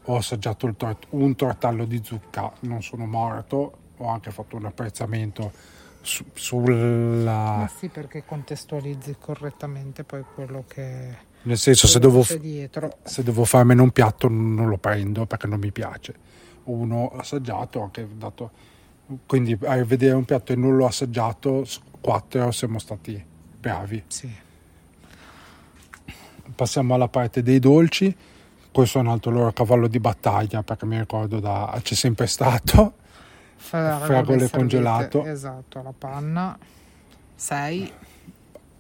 ho 0.07 0.17
assaggiato 0.17 0.73
tort- 0.75 1.07
un 1.11 1.35
tortello 1.35 1.85
di 1.85 2.01
zucca, 2.03 2.53
non 2.61 2.83
sono 2.83 3.07
morto, 3.07 3.79
ho 3.97 4.09
anche 4.09 4.31
fatto 4.31 4.57
un 4.57 4.67
apprezzamento 4.67 5.53
su- 6.01 6.25
sulla... 6.33 7.57
Ma 7.57 7.71
sì, 7.75 7.89
perché 7.89 8.25
contestualizzi 8.25 9.17
correttamente 9.19 10.05
poi 10.05 10.25
quello 10.35 10.65
che... 10.67 11.35
Nel 11.43 11.59
senso, 11.59 11.87
se 11.87 11.99
devo, 12.01 12.23
se 12.23 13.23
devo 13.23 13.45
farmene 13.45 13.81
un 13.81 13.91
piatto 13.91 14.29
non 14.29 14.69
lo 14.69 14.79
prendo 14.79 15.27
perché 15.27 15.47
non 15.47 15.61
mi 15.61 15.71
piace. 15.71 16.15
Uno 16.65 17.11
assaggiato, 17.17 17.83
anche 17.83 18.07
dato... 18.17 18.51
Quindi 19.25 19.57
a 19.63 19.85
vedere 19.85 20.15
un 20.15 20.25
piatto 20.25 20.53
e 20.53 20.57
non 20.57 20.77
l'ho 20.77 20.87
assaggiato, 20.87 21.65
quattro 22.01 22.51
siamo 22.51 22.81
stati 22.81 23.25
bravi. 23.59 24.03
Sì 24.09 24.45
passiamo 26.55 26.95
alla 26.95 27.09
parte 27.09 27.43
dei 27.43 27.59
dolci. 27.59 28.15
Questo 28.77 28.99
è 28.99 29.01
un 29.01 29.09
altro 29.09 29.31
loro 29.31 29.55
cavallo 29.55 29.89
di 29.89 29.99
battaglia 29.99 30.63
perché 30.63 30.85
mi 30.85 30.99
ricordo 30.99 31.41
da 31.41 31.81
c'è 31.81 31.95
sempre 31.95 32.27
stato. 32.27 32.93
Fragole 33.57 34.51
congelato. 34.51 35.25
Esatto, 35.25 35.81
la 35.81 35.95
panna. 35.97 36.59
6. 37.37 37.93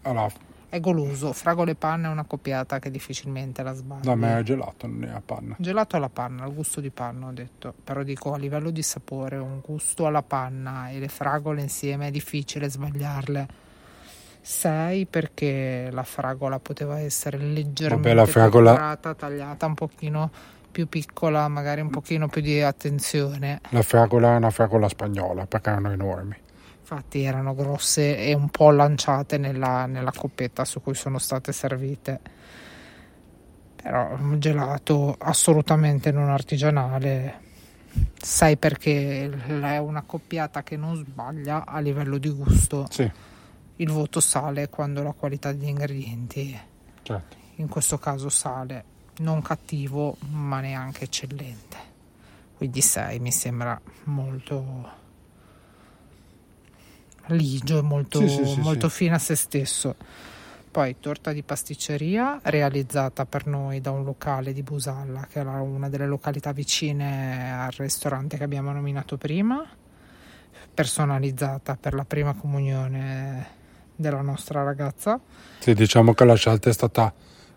Allora, 0.03 0.31
è 0.69 0.81
goloso. 0.81 1.33
Fragole 1.33 1.71
e 1.71 1.75
panna 1.77 2.09
è 2.09 2.11
una 2.11 2.25
coppiata 2.25 2.79
che 2.79 2.91
difficilmente 2.91 3.63
la 3.63 3.73
sbaglia. 3.73 4.03
Da 4.03 4.15
me 4.17 4.39
è 4.39 4.43
gelato, 4.43 4.87
non 4.87 5.05
è 5.05 5.09
a 5.09 5.23
panna. 5.25 5.57
Gelato 5.59 5.97
alla 5.97 6.11
panna, 6.11 6.45
il 6.45 6.53
gusto 6.53 6.83
di 6.83 6.91
panna 6.91 7.29
ho 7.29 7.33
detto. 7.33 7.73
Però 7.83 8.03
dico 8.03 8.35
a 8.35 8.37
livello 8.37 8.69
di 8.69 8.83
sapore, 8.83 9.39
un 9.39 9.61
gusto 9.65 10.05
alla 10.05 10.23
panna 10.23 10.91
e 10.91 10.99
le 10.99 11.09
fragole 11.09 11.63
insieme 11.63 12.09
è 12.09 12.11
difficile 12.11 12.69
sbagliarle 12.69 13.65
6 14.49 15.07
perché 15.07 15.89
la 15.91 16.05
fragola 16.05 16.61
poteva 16.61 17.01
essere 17.01 17.37
leggermente 17.37 18.15
Vabbè, 18.15 18.31
fragola... 18.31 18.75
tagliata, 18.75 19.15
tagliata 19.15 19.67
un 19.67 19.75
pochino 19.75 20.31
più 20.71 20.89
piccola, 20.89 21.49
magari 21.49 21.81
un 21.81 21.91
pochino 21.91 22.29
più 22.29 22.43
di 22.43 22.63
attenzione. 22.63 23.61
La 23.71 23.83
fragola 23.83 24.35
è 24.35 24.37
una 24.37 24.51
fragola 24.51 24.89
spagnola 24.89 25.47
perché 25.47 25.71
erano 25.71 25.91
enormi. 25.91 26.37
Infatti 26.79 27.25
erano 27.25 27.57
grosse 27.57 28.19
e 28.19 28.35
un 28.35 28.49
po' 28.49 28.71
lanciate 28.71 29.37
nella, 29.37 29.87
nella 29.87 30.13
coppetta 30.17 30.65
su 30.65 30.81
cui 30.81 30.95
sono 30.95 31.19
state 31.19 31.51
servite. 31.51 32.21
Però 33.83 34.15
un 34.17 34.39
gelato 34.39 35.17
assolutamente 35.19 36.13
non 36.13 36.31
artigianale. 36.31 37.41
Sai 38.17 38.57
perché 38.57 39.29
è 39.29 39.79
una 39.79 40.05
coppiata 40.07 40.63
che 40.63 40.77
non 40.77 40.95
sbaglia 40.95 41.65
a 41.67 41.81
livello 41.81 42.19
di 42.19 42.31
gusto. 42.31 42.87
Sì 42.91 43.35
il 43.77 43.91
voto 43.91 44.21
sale 44.21 44.69
quando 44.69 45.03
la 45.03 45.13
qualità 45.13 45.53
degli 45.53 45.69
ingredienti, 45.69 46.59
certo. 47.03 47.37
in 47.57 47.69
questo 47.69 47.99
caso 47.99 48.29
sale, 48.29 48.85
non 49.19 49.43
cattivo 49.43 50.17
ma 50.31 50.61
neanche 50.61 51.05
eccellente. 51.05 51.95
Quindi 52.57 52.81
6 52.81 53.19
mi 53.19 53.33
sembra 53.33 53.79
molto 54.05 55.05
ligio 57.27 57.79
e 57.79 57.83
molto, 57.83 58.21
sì, 58.21 58.29
sì, 58.29 58.47
sì, 58.47 58.61
molto 58.61 58.89
fine 58.89 59.17
a 59.17 59.19
se 59.19 59.35
stesso. 59.35 59.97
Poi 60.71 60.97
torta 61.01 61.33
di 61.33 61.43
pasticceria 61.43 62.39
realizzata 62.43 63.25
per 63.25 63.47
noi 63.47 63.81
da 63.81 63.91
un 63.91 64.05
locale 64.05 64.53
di 64.53 64.63
Busalla, 64.63 65.27
che 65.27 65.39
era 65.39 65.61
una 65.61 65.89
delle 65.89 66.07
località 66.07 66.53
vicine 66.53 67.53
al 67.53 67.73
ristorante 67.73 68.37
che 68.37 68.45
abbiamo 68.45 68.73
nominato 68.73 69.17
prima, 69.17 69.67
personalizzata 70.75 71.77
per 71.77 71.95
la 71.95 72.05
prima 72.05 72.35
comunione 72.35 73.56
della 73.97 74.21
nostra 74.21 74.63
ragazza. 74.63 75.19
Sì, 75.59 75.75
diciamo 75.75 76.13
che 76.13 76.25
la 76.25 76.35
scelta 76.35 76.71
è 76.71 76.73
stata 76.73 77.13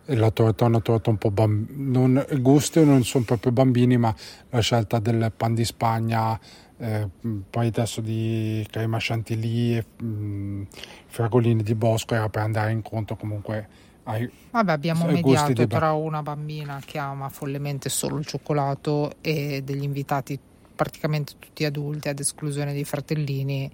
la 0.06 0.32
torta 0.32 0.66
è 0.66 0.68
una 0.68 0.80
torta 0.80 1.12
un 1.12 1.18
po' 1.18 1.30
bambina, 1.30 2.26
i 2.32 2.40
gusti 2.40 2.84
non 2.84 3.04
sono 3.04 3.26
proprio 3.26 3.52
bambini, 3.52 3.98
ma 3.98 4.14
la 4.50 4.60
scelta 4.60 4.98
del 4.98 5.32
pan 5.36 5.54
di 5.54 5.64
Spagna, 5.64 6.40
eh, 6.78 7.08
poi 7.50 7.68
adesso 7.68 8.02
di 8.02 8.66
crema 8.72 8.98
chantilly 9.00 9.78
e 9.78 10.04
mh, 10.04 10.68
fragolini 11.08 11.62
di 11.62 11.76
bosco 11.76 12.16
era 12.16 12.30
per 12.30 12.42
andare 12.42 12.72
incontro 12.72 13.16
comunque 13.18 13.68
ai 14.04 14.30
Vabbè, 14.52 14.72
abbiamo 14.72 15.06
ai 15.06 15.14
mediato 15.14 15.68
tra 15.68 15.92
una 15.92 16.24
bambina 16.24 16.82
che 16.84 16.98
ama 16.98 17.30
follemente 17.30 17.90
solo 17.90 18.18
il 18.18 18.26
cioccolato 18.26 19.12
e 19.22 19.62
degli 19.64 19.84
invitati 19.84 20.40
praticamente 20.74 21.34
tutti 21.38 21.66
adulti, 21.66 22.08
ad 22.08 22.20
esclusione 22.20 22.72
dei 22.72 22.86
fratellini, 22.86 23.70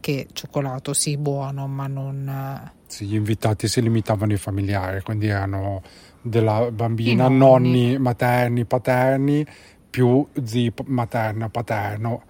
che 0.00 0.28
cioccolato 0.32 0.92
sì, 0.92 1.16
buono, 1.16 1.66
ma 1.66 1.86
non... 1.86 2.28
eh, 2.28 2.72
Sì, 2.86 3.06
gli 3.06 3.14
invitati 3.14 3.68
si 3.68 3.82
limitavano 3.82 4.32
ai 4.32 4.38
familiari, 4.38 5.02
quindi 5.02 5.28
erano 5.28 5.82
della 6.20 6.70
bambina, 6.70 7.28
nonni. 7.28 7.82
nonni. 7.82 7.98
materni, 7.98 8.64
paterni, 8.64 9.46
più 9.90 10.26
zii 10.42 10.72
materno, 10.86 11.48
paterno, 11.48 12.22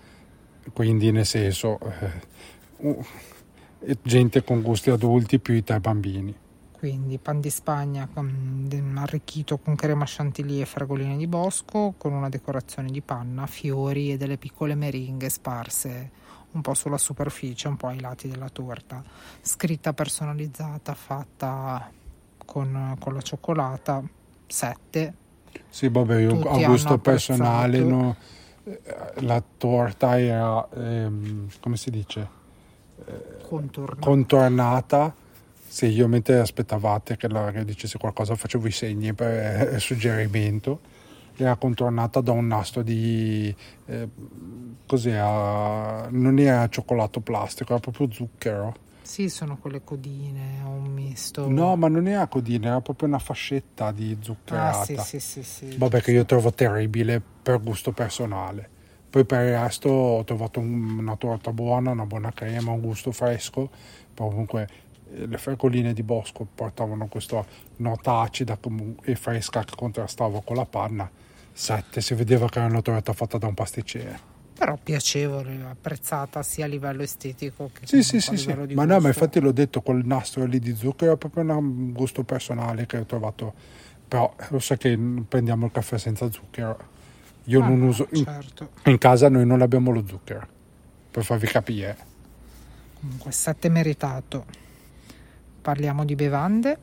quindi 0.73 1.11
nel 1.11 1.27
senso 1.27 1.79
eh, 2.81 3.07
gente 4.03 4.45
con 4.45 4.63
gusti 4.63 4.91
adulti 4.91 5.39
più 5.39 5.55
i 5.55 5.65
tre 5.65 5.81
bambini. 5.81 6.35
Quindi 6.79 7.19
pan 7.19 7.41
di 7.41 7.51
Spagna 7.51 8.09
arricchito 8.95 9.59
con 9.59 9.75
crema 9.75 10.05
chantilly 10.07 10.61
e 10.61 10.65
fragolini 10.65 11.17
di 11.17 11.27
bosco, 11.27 11.95
con 11.99 12.13
una 12.13 12.29
decorazione 12.29 12.89
di 12.91 13.01
panna, 13.01 13.47
fiori 13.47 14.13
e 14.13 14.17
delle 14.17 14.37
piccole 14.37 14.77
meringhe 14.77 15.29
sparse 15.29 16.11
un 16.53 16.61
po' 16.61 16.75
sulla 16.75 16.99
superficie, 16.99 17.69
un 17.69 17.77
po' 17.77 17.89
ai 17.89 18.01
lati 18.01 18.29
della 18.29 18.49
torta. 18.49 19.03
Scritta 19.41 19.93
personalizzata, 19.93 20.95
fatta 20.95 21.91
con, 22.45 22.97
con 22.99 23.15
la 23.15 23.21
cioccolata, 23.21 24.03
7. 24.47 25.15
Sì, 25.69 25.89
vabbè, 25.89 26.21
io 26.21 26.39
Tutti 26.39 26.65
a 26.65 26.67
gusto 26.67 26.99
personale 26.99 27.79
no, 27.81 28.17
eh, 28.65 28.81
la 29.21 29.43
torta 29.57 30.19
era, 30.19 30.67
ehm, 30.75 31.49
come 31.61 31.77
si 31.77 31.91
dice, 31.91 32.29
Contorno. 33.43 34.01
contornata. 34.01 35.15
Sì, 35.67 35.87
io 35.87 36.09
mentre 36.09 36.39
aspettavate 36.39 37.17
che 37.17 37.29
la 37.29 37.51
che 37.53 37.65
dicesse 37.65 37.99
qualcosa 37.99 38.35
facevo 38.35 38.67
i 38.67 38.71
segni 38.73 39.13
per 39.13 39.75
eh, 39.75 39.79
suggerimento. 39.79 40.81
Era 41.41 41.55
contornata 41.57 42.21
da 42.21 42.33
un 42.33 42.49
nastro 42.49 42.83
di... 42.83 43.55
Eh, 43.87 44.09
cos'era? 44.87 46.09
Non 46.11 46.39
era 46.39 46.69
cioccolato 46.69 47.21
plastico, 47.21 47.73
era 47.73 47.81
proprio 47.81 48.11
zucchero. 48.11 48.75
Sì, 49.03 49.29
sono 49.29 49.57
quelle 49.57 49.83
codine, 49.85 50.61
un 50.65 50.93
misto. 50.93 51.49
No, 51.49 51.77
ma 51.77 51.89
non 51.89 52.09
era 52.09 52.27
codina, 52.27 52.69
era 52.69 52.81
proprio 52.81 53.07
una 53.09 53.21
fascetta 53.21 53.93
di 53.93 54.17
Ah, 54.21 54.23
zuccherata. 54.25 55.03
sì, 55.03 55.21
sì, 55.21 55.43
sì, 55.43 55.43
sì. 55.69 55.77
Vabbè, 55.79 56.01
che 56.03 56.11
io 56.11 56.25
trovo 56.25 56.53
terribile 56.53 57.23
per 57.43 57.63
gusto 57.63 57.93
personale. 57.93 58.69
Poi 59.09 59.25
per 59.25 59.47
il 59.47 59.59
resto 59.59 59.89
ho 59.89 60.25
trovato 60.25 60.59
un- 60.61 60.99
una 60.99 61.17
torta 61.17 61.53
buona, 61.53 61.93
una 61.93 62.05
buona 62.05 62.33
crema, 62.33 62.73
un 62.73 62.81
gusto 62.81 63.13
fresco. 63.13 63.71
Poi 64.13 64.29
comunque 64.29 64.69
eh, 65.15 65.27
le 65.27 65.39
fregoline 65.39 65.95
di 65.95 66.03
bosco 66.03 66.47
portavano 66.53 67.07
questa 67.07 67.43
nota 67.77 68.19
acida 68.21 68.59
e 69.03 69.15
fresca 69.15 69.63
che 69.65 69.75
contrastava 69.77 70.43
con 70.43 70.57
la 70.57 70.67
panna. 70.67 71.11
Sette, 71.61 72.01
si 72.01 72.15
vedeva 72.15 72.49
che 72.49 72.61
era 72.61 72.69
una 72.69 72.81
torta 72.81 73.13
fatta 73.13 73.37
da 73.37 73.49
un 73.49 73.55
pasticcere. 73.55 74.17
Però 74.57 74.79
piacevole, 74.81 75.61
apprezzata 75.69 76.41
sia 76.45 76.67
a 76.67 76.69
livello 76.69 77.03
estetico 77.03 77.71
che 77.73 77.85
Sì, 77.85 78.05
sì, 78.05 78.21
sì, 78.21 78.37
sì. 78.37 78.47
livello 78.47 78.65
di 78.65 78.75
Ma 78.75 78.83
no, 78.85 78.91
ma 78.95 78.95
gusto. 78.95 79.09
infatti 79.09 79.41
l'ho 79.41 79.51
detto, 79.51 79.81
quel 79.81 80.07
nastro 80.07 80.45
lì 80.45 80.61
di 80.61 80.73
zucchero 80.77 81.15
è 81.15 81.17
proprio 81.17 81.43
un 81.59 81.91
gusto 81.93 82.23
personale 82.23 82.87
che 82.87 82.99
ho 82.99 83.05
trovato. 83.05 83.55
Però 84.07 84.33
lo 84.51 84.61
sai 84.61 84.79
che 84.79 84.97
prendiamo 85.27 85.67
il 85.67 85.73
caffè 85.73 85.99
senza 85.99 86.31
zucchero. 86.31 86.79
Io 87.45 87.61
Ah, 87.61 87.67
non 87.69 87.81
no, 87.81 87.87
uso... 87.89 88.07
in- 88.13 88.23
Certo. 88.25 88.71
In 88.85 88.99
casa 88.99 89.29
noi 89.29 89.45
non 89.45 89.61
abbiamo 89.61 89.91
lo 89.91 90.07
zucchero, 90.07 90.47
per 91.11 91.25
farvi 91.25 91.49
capire. 91.49 91.97
Comunque, 93.01 93.33
7 93.33 93.69
meritato. 93.69 94.45
Parliamo 95.61 96.05
di 96.05 96.15
bevande. 96.15 96.79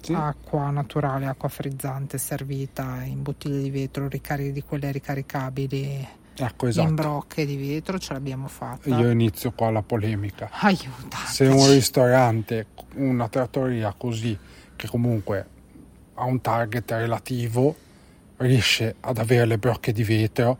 Sì. 0.00 0.12
Acqua 0.12 0.70
naturale, 0.70 1.26
acqua 1.26 1.48
frizzante 1.48 2.18
servita 2.18 3.02
in 3.02 3.22
bottiglie 3.22 3.60
di 3.60 3.70
vetro 3.70 4.08
ricari- 4.08 4.52
di 4.52 4.62
quelle 4.62 4.90
ricaricabili 4.92 6.06
Ecco, 6.40 6.66
in 6.66 6.70
esatto. 6.70 6.94
brocche 6.94 7.44
di 7.44 7.56
vetro, 7.56 7.98
ce 7.98 8.12
l'abbiamo 8.12 8.46
fatta. 8.46 8.88
Io 8.96 9.10
inizio 9.10 9.50
qua 9.52 9.70
la 9.70 9.82
polemica. 9.82 10.48
Aiutateci. 10.52 11.32
Se 11.32 11.46
un 11.46 11.68
ristorante, 11.68 12.66
una 12.94 13.28
trattoria 13.28 13.92
così, 13.96 14.38
che 14.76 14.86
comunque 14.86 15.46
ha 16.14 16.24
un 16.24 16.40
target 16.40 16.90
relativo, 16.92 17.74
riesce 18.36 18.94
ad 19.00 19.18
avere 19.18 19.46
le 19.46 19.58
brocche 19.58 19.92
di 19.92 20.04
vetro, 20.04 20.58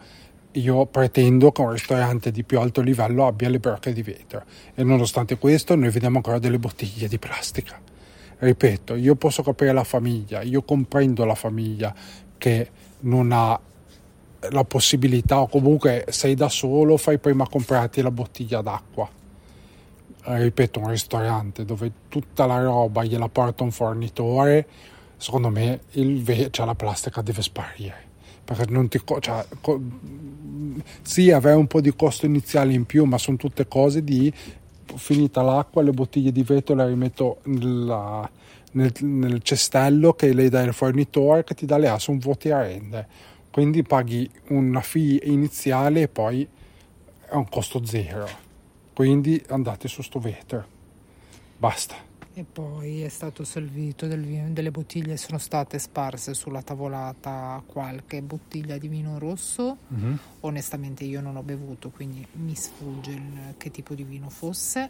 io 0.52 0.86
pretendo 0.86 1.52
che 1.52 1.60
un 1.60 1.70
ristorante 1.70 2.32
di 2.32 2.42
più 2.42 2.58
alto 2.58 2.80
livello 2.80 3.26
abbia 3.26 3.48
le 3.48 3.60
brocche 3.60 3.92
di 3.92 4.02
vetro. 4.02 4.42
E 4.74 4.82
nonostante 4.82 5.38
questo, 5.38 5.76
noi 5.76 5.90
vediamo 5.90 6.16
ancora 6.16 6.40
delle 6.40 6.58
bottiglie 6.58 7.06
di 7.06 7.18
plastica. 7.18 7.80
Ripeto, 8.40 8.94
io 8.94 9.16
posso 9.16 9.42
capire 9.42 9.72
la 9.72 9.82
famiglia, 9.82 10.42
io 10.42 10.62
comprendo 10.62 11.24
la 11.24 11.34
famiglia 11.34 11.92
che 12.38 12.70
non 13.00 13.32
ha 13.32 13.58
la 14.50 14.64
possibilità 14.64 15.40
o 15.40 15.48
comunque 15.48 16.04
sei 16.10 16.34
da 16.36 16.48
solo, 16.48 16.96
fai 16.96 17.18
prima 17.18 17.48
comprarti 17.48 18.00
la 18.00 18.12
bottiglia 18.12 18.60
d'acqua. 18.60 19.08
Eh, 20.24 20.42
Ripeto, 20.42 20.80
un 20.80 20.88
ristorante 20.90 21.64
dove 21.64 21.90
tutta 22.08 22.46
la 22.46 22.60
roba 22.62 23.02
gliela 23.04 23.28
porta 23.28 23.64
un 23.64 23.72
fornitore, 23.72 24.66
secondo 25.16 25.48
me 25.48 25.80
il 25.92 26.22
ve- 26.22 26.48
cioè, 26.50 26.66
la 26.66 26.74
plastica 26.74 27.22
deve 27.22 27.42
sparire. 27.42 28.06
Perché 28.44 28.66
non 28.68 28.88
ti... 28.88 28.98
co- 29.04 29.18
cioè, 29.20 29.44
co- 29.60 29.80
sì, 31.02 31.30
avrai 31.30 31.54
un 31.54 31.66
po' 31.66 31.80
di 31.80 31.94
costo 31.94 32.26
iniziale 32.26 32.72
in 32.72 32.84
più, 32.84 33.04
ma 33.04 33.18
sono 33.18 33.36
tutte 33.36 33.66
cose 33.66 34.02
di 34.04 34.32
finita 34.96 35.42
l'acqua, 35.42 35.82
le 35.82 35.92
bottiglie 35.92 36.32
di 36.32 36.42
vetro 36.42 36.74
le 36.74 36.86
rimetto 36.86 37.38
nella- 37.44 38.28
nel, 38.72 38.92
nel 39.00 39.42
cestello 39.42 40.12
che 40.14 40.32
le 40.32 40.48
dà 40.48 40.62
il 40.62 40.72
fornitore 40.72 41.44
che 41.44 41.54
ti 41.54 41.66
dà 41.66 41.78
le 41.78 41.88
asse 41.88 42.10
un 42.10 42.18
vuoti 42.18 42.50
a 42.50 42.60
rende. 42.60 43.06
Quindi 43.50 43.82
paghi 43.82 44.30
una 44.48 44.80
fee 44.80 45.20
iniziale 45.24 46.02
e 46.02 46.08
poi 46.08 46.46
è 47.28 47.34
un 47.34 47.48
costo 47.48 47.84
zero. 47.84 48.28
Quindi 48.94 49.42
andate 49.48 49.88
su 49.88 50.02
sto 50.02 50.18
vetro. 50.18 50.64
Basta. 51.56 52.07
E 52.38 52.44
poi 52.44 53.02
è 53.02 53.08
stato 53.08 53.42
servito 53.42 54.06
del 54.06 54.20
vino, 54.22 54.48
delle 54.50 54.70
bottiglie 54.70 55.16
sono 55.16 55.38
state 55.38 55.80
sparse 55.80 56.34
sulla 56.34 56.62
tavolata 56.62 57.60
qualche 57.66 58.22
bottiglia 58.22 58.78
di 58.78 58.86
vino 58.86 59.18
rosso. 59.18 59.76
Onestamente 60.40 61.02
io 61.02 61.20
non 61.20 61.34
ho 61.34 61.42
bevuto, 61.42 61.90
quindi 61.90 62.24
mi 62.34 62.54
sfugge 62.54 63.10
il- 63.10 63.54
che 63.56 63.72
tipo 63.72 63.94
di 63.94 64.04
vino 64.04 64.28
fosse. 64.30 64.88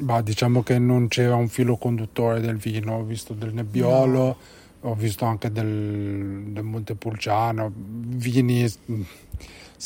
Ma 0.00 0.20
diciamo 0.20 0.62
che 0.62 0.78
non 0.78 1.08
c'era 1.08 1.34
un 1.34 1.48
filo 1.48 1.78
conduttore 1.78 2.40
del 2.42 2.56
vino, 2.56 2.96
ho 2.98 3.04
visto 3.04 3.32
del 3.32 3.54
Nebbiolo, 3.54 4.36
ho 4.80 4.94
visto 4.94 5.24
anche 5.24 5.50
del, 5.50 6.42
del 6.48 6.62
Montepulciano, 6.62 7.72
vini 7.74 8.70
mm, 8.90 9.02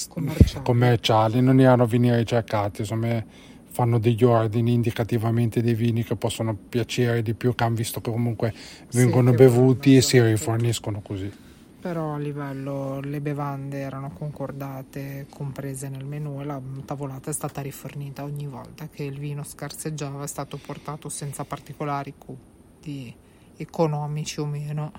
Commerciali. 0.08 0.64
commerciali, 0.64 1.40
non 1.40 1.60
erano 1.60 1.86
vini 1.86 2.12
ricercati, 2.12 2.80
insomma 2.80 3.24
fanno 3.72 3.98
degli 3.98 4.22
ordini 4.22 4.74
indicativamente 4.74 5.62
dei 5.62 5.74
vini 5.74 6.04
che 6.04 6.14
possono 6.14 6.54
piacere 6.54 7.22
di 7.22 7.32
più, 7.34 7.54
che 7.54 7.64
hanno 7.64 7.74
visto 7.74 8.00
che 8.00 8.10
comunque 8.10 8.52
Sì, 8.54 8.98
vengono 8.98 9.30
che 9.30 9.36
bevuti 9.38 9.96
e 9.96 10.02
si 10.02 10.20
riforniscono 10.20 11.00
così. 11.00 11.32
Però 11.80 12.14
a 12.14 12.18
livello 12.18 13.00
le 13.00 13.20
bevande 13.20 13.78
erano 13.78 14.12
concordate, 14.12 15.26
comprese 15.28 15.88
nel 15.88 16.04
menù 16.04 16.40
e 16.40 16.44
la 16.44 16.60
tavolata 16.84 17.30
è 17.30 17.32
stata 17.32 17.60
rifornita 17.60 18.22
ogni 18.22 18.46
volta 18.46 18.88
che 18.88 19.02
il 19.02 19.18
vino 19.18 19.42
scarseggiava, 19.42 20.22
è 20.22 20.28
stato 20.28 20.58
portato 20.58 21.08
senza 21.08 21.44
particolari 21.44 22.14
costi 22.16 23.12
economici 23.56 24.38
o 24.38 24.46
meno. 24.46 24.92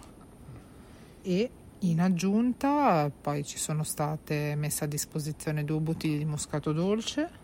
E 1.21 1.49
in 1.79 2.01
aggiunta 2.01 3.09
poi 3.09 3.45
ci 3.45 3.57
sono 3.57 3.83
state 3.83 4.55
messe 4.55 4.83
a 4.83 4.87
disposizione 4.87 5.63
due 5.63 5.79
bottiglie 5.79 6.17
di 6.17 6.25
moscato 6.25 6.73
dolce 6.73 7.41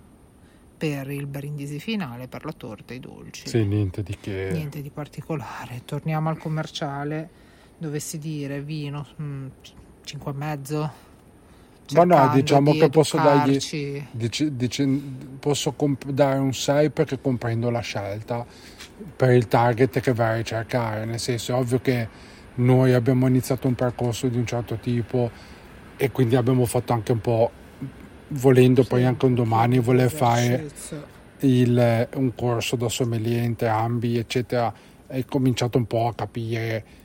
per 0.79 1.11
il 1.11 1.27
brindisi 1.27 1.77
finale, 1.77 2.29
per 2.29 2.45
la 2.45 2.53
torta 2.53 2.93
e 2.93 2.95
i 2.95 2.99
dolci. 3.01 3.49
Sì, 3.49 3.65
niente 3.65 4.01
di 4.01 4.17
che. 4.17 4.47
Niente 4.53 4.81
di 4.81 4.89
particolare. 4.89 5.81
Torniamo 5.83 6.29
al 6.29 6.37
commerciale. 6.37 7.29
Dovessi 7.77 8.17
dire 8.17 8.61
vino 8.61 9.05
mm, 9.21 9.47
5 10.05 10.31
e 10.31 10.33
mezzo. 10.33 10.91
Ma 11.91 12.03
no, 12.05 12.29
diciamo 12.33 12.71
di 12.71 12.79
che 12.79 12.89
posso 12.89 13.17
dargli 13.17 13.57
dici- 14.11 14.55
dici- 14.55 15.17
posso 15.39 15.71
comp- 15.73 16.09
dare 16.11 16.37
un 16.37 16.53
6 16.53 16.91
perché 16.91 17.19
comprendo 17.19 17.69
la 17.71 17.79
scelta 17.79 18.45
per 19.15 19.31
il 19.31 19.47
target 19.47 19.99
che 19.99 20.13
vai 20.13 20.33
a 20.33 20.35
ricercare, 20.35 21.05
nel 21.05 21.19
senso 21.19 21.53
è 21.53 21.55
ovvio 21.55 21.81
che 21.81 22.07
noi 22.55 22.93
abbiamo 22.93 23.25
iniziato 23.25 23.67
un 23.67 23.73
percorso 23.73 24.27
di 24.27 24.37
un 24.37 24.45
certo 24.45 24.75
tipo 24.75 25.31
e 25.97 26.11
quindi 26.11 26.35
abbiamo 26.35 26.65
fatto 26.65 26.93
anche 26.93 27.11
un 27.11 27.21
po' 27.21 27.51
volendo 28.29 28.83
poi 28.83 29.05
anche 29.05 29.25
un 29.25 29.33
domani 29.35 29.79
voler 29.79 30.09
fare 30.11 30.69
il- 31.39 32.07
un 32.15 32.35
corso 32.35 32.75
da 32.75 32.89
sommelier 32.89 33.43
entrambi 33.43 34.17
eccetera 34.17 34.73
e 35.07 35.25
cominciato 35.25 35.77
un 35.77 35.85
po' 35.85 36.07
a 36.07 36.13
capire 36.13 36.97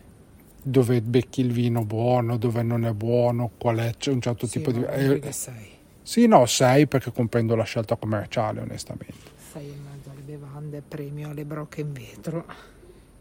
dove 0.62 1.00
becchi 1.02 1.40
il 1.42 1.52
vino 1.52 1.84
buono, 1.84 2.36
dove 2.38 2.62
non 2.62 2.84
è 2.86 2.92
buono, 2.92 3.50
qual 3.58 3.76
è, 3.78 3.94
c'è 3.98 4.10
un 4.10 4.20
certo 4.20 4.46
Sì, 4.46 4.52
tipo 4.58 4.72
di... 4.72 4.82
eh, 4.82 5.32
sei? 5.32 5.68
sì, 6.02 6.26
no, 6.26 6.46
6 6.46 6.86
perché 6.86 7.12
comprendo 7.12 7.54
la 7.54 7.64
scelta 7.64 7.96
commerciale, 7.96 8.60
onestamente. 8.60 9.32
Sei 9.52 9.66
in 9.68 9.82
mezzo 9.82 10.10
alle 10.10 10.20
bevande, 10.22 10.82
premio 10.86 11.28
alle 11.30 11.44
brocche 11.44 11.82
in 11.82 11.92
vetro. 11.92 12.44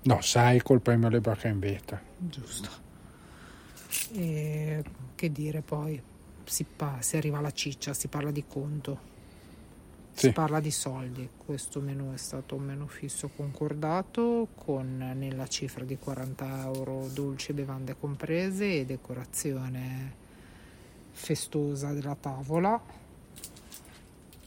No, 0.03 0.21
6 0.21 0.61
col 0.61 0.81
premio 0.81 1.07
Le 1.09 1.19
Bracca 1.21 1.47
in 1.47 1.59
Veta. 1.59 2.01
Giusto. 2.17 2.69
E 4.13 4.83
che 5.15 5.31
dire 5.31 5.61
poi? 5.61 6.01
Si, 6.45 6.63
pa- 6.65 6.97
si 6.99 7.17
arriva 7.17 7.38
alla 7.38 7.51
ciccia, 7.51 7.93
si 7.93 8.08
parla 8.08 8.32
di 8.32 8.43
conto, 8.47 9.12
Sì. 10.12 10.27
si 10.27 10.32
parla 10.34 10.60
di 10.60 10.71
soldi. 10.71 11.27
Questo 11.43 11.79
menù 11.79 12.13
è 12.13 12.17
stato 12.17 12.56
un 12.56 12.63
menù 12.63 12.88
fisso 12.88 13.29
concordato 13.36 14.49
con 14.56 15.13
nella 15.17 15.47
cifra 15.47 15.84
di 15.84 15.97
40 15.97 16.63
euro 16.65 17.08
dolci 17.12 17.51
e 17.51 17.53
bevande 17.56 17.95
comprese 17.99 18.79
e 18.79 18.86
decorazione 18.86 20.13
festosa 21.12 21.93
della 21.93 22.15
tavola. 22.19 23.01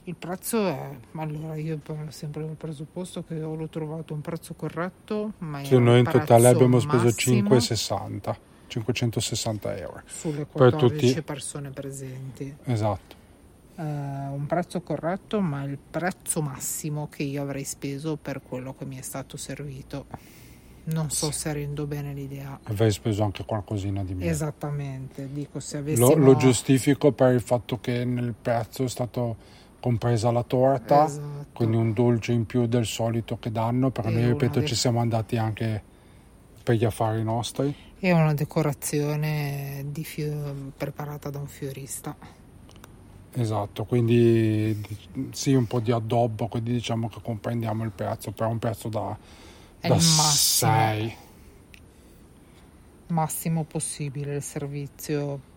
Il 0.04 0.14
prezzo 0.14 0.64
è, 0.68 0.96
allora 1.16 1.56
io 1.56 1.80
ho 1.84 2.10
sempre 2.10 2.44
il 2.44 2.54
presupposto 2.54 3.24
che 3.24 3.42
ho 3.42 3.56
l'ho 3.56 3.66
trovato 3.68 4.14
un 4.14 4.20
prezzo 4.20 4.54
corretto, 4.54 5.32
ma 5.38 5.64
Sì, 5.64 5.76
noi 5.80 5.98
in 5.98 6.04
totale 6.04 6.46
abbiamo 6.46 6.78
speso 6.78 7.06
massimo 7.06 7.40
5,60, 7.48 8.36
560 8.68 9.76
euro. 9.76 10.02
sulle 10.06 10.44
per 10.46 10.70
14 10.70 11.08
tutti. 11.08 11.22
persone 11.22 11.70
presenti. 11.70 12.54
Esatto. 12.64 13.14
Eh, 13.78 13.82
un 13.82 14.44
prezzo 14.46 14.80
corretto, 14.80 15.40
ma 15.40 15.62
il 15.64 15.78
prezzo 15.78 16.40
massimo 16.40 17.08
che 17.08 17.22
io 17.24 17.42
avrei 17.42 17.64
speso 17.64 18.16
per 18.16 18.40
quello 18.42 18.74
che 18.74 18.84
mi 18.86 18.96
è 18.96 19.02
stato 19.02 19.36
servito. 19.36 20.06
Non 20.84 21.10
so 21.10 21.30
se 21.32 21.52
rendo 21.52 21.86
bene 21.86 22.14
l'idea. 22.14 22.58
Avrei 22.64 22.92
speso 22.92 23.24
anche 23.24 23.44
qualcosina 23.44 24.04
di 24.04 24.14
meno. 24.14 24.30
Esattamente, 24.30 25.28
dico 25.32 25.58
se 25.58 25.78
Lo, 25.78 25.82
avessimo 25.82 26.14
lo 26.24 26.36
giustifico 26.36 27.10
per 27.12 27.32
il 27.34 27.40
fatto 27.40 27.80
che 27.80 28.04
nel 28.04 28.34
prezzo 28.40 28.84
è 28.84 28.88
stato 28.88 29.36
compresa 29.80 30.30
la 30.30 30.42
torta, 30.44 31.06
Esatto. 31.06 31.46
quindi 31.52 31.76
un 31.76 31.92
dolce 31.92 32.32
in 32.32 32.46
più 32.46 32.66
del 32.66 32.86
solito 32.86 33.36
che 33.38 33.50
danno, 33.50 33.90
però 33.90 34.08
E 34.08 34.12
noi 34.12 34.26
ripeto 34.28 34.60
de- 34.60 34.66
ci 34.66 34.74
siamo 34.76 35.00
andati 35.00 35.36
anche 35.36 35.82
per 36.62 36.76
gli 36.76 36.84
affari 36.84 37.22
nostri. 37.24 37.74
E 37.98 38.12
una 38.12 38.34
decorazione 38.34 39.84
di 39.90 40.04
fio- 40.04 40.72
preparata 40.76 41.30
da 41.30 41.38
un 41.38 41.46
fiorista. 41.48 42.16
Esatto, 43.38 43.84
quindi 43.84 44.80
di- 44.80 45.28
sì 45.32 45.52
un 45.52 45.66
po' 45.66 45.80
di 45.80 45.92
addobbo, 45.92 46.48
quindi 46.48 46.72
diciamo 46.72 47.08
che 47.08 47.20
comprendiamo 47.22 47.84
il 47.84 47.90
prezzo, 47.90 48.32
però 48.32 48.48
un 48.48 48.58
prezzo 48.58 48.88
da, 48.88 49.16
È 49.78 49.88
da 49.88 49.94
il 49.94 50.00
massimo. 50.16 50.70
6. 50.72 51.14
massimo 53.08 53.64
possibile 53.64 54.36
il 54.36 54.42
servizio. 54.42 55.54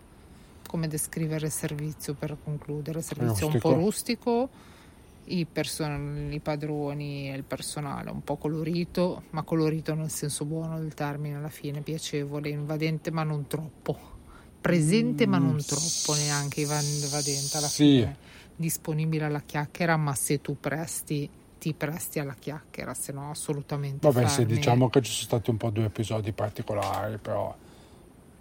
Come 0.68 0.86
descrivere 0.88 1.46
il 1.46 1.52
servizio 1.52 2.14
per 2.14 2.36
concludere? 2.44 2.98
Il 2.98 3.04
servizio 3.04 3.46
un 3.48 3.58
po' 3.58 3.72
rustico, 3.72 4.48
i, 5.24 5.46
person- 5.46 6.30
i 6.32 6.40
padroni 6.40 7.30
e 7.30 7.34
il 7.36 7.44
personale 7.44 8.10
un 8.10 8.22
po' 8.22 8.36
colorito, 8.36 9.24
ma 9.30 9.42
colorito 9.42 9.94
nel 9.94 10.10
senso 10.10 10.44
buono 10.44 10.78
del 10.78 10.94
termine 10.94 11.36
alla 11.36 11.48
fine, 11.48 11.80
piacevole, 11.82 12.48
invadente 12.48 13.10
ma 13.10 13.22
non 13.22 13.46
troppo. 13.46 13.98
Presente 14.60 15.26
ma 15.26 15.38
non 15.38 15.54
Mm, 15.54 15.58
troppo 15.58 16.14
neanche 16.14 16.60
inva- 16.62 16.80
invadente 16.80 17.56
alla 17.56 17.66
sì. 17.68 17.98
fine. 17.98 18.16
Disponibile 18.56 19.24
alla 19.24 19.40
chiacchiera, 19.40 19.96
ma 19.96 20.14
se 20.14 20.40
tu 20.40 20.58
presti 20.60 21.28
ti 21.58 21.72
presti 21.74 22.18
alla 22.18 22.34
chiacchiera, 22.38 22.92
se 22.94 23.12
no 23.12 23.30
assolutamente 23.30 24.08
Vabbè, 24.08 24.26
fermi. 24.26 24.56
diciamo 24.56 24.88
che 24.90 25.02
ci 25.02 25.12
sono 25.12 25.24
stati 25.26 25.50
un 25.50 25.56
po' 25.58 25.70
due 25.70 25.84
episodi 25.84 26.32
particolari, 26.32 27.18
però 27.18 27.54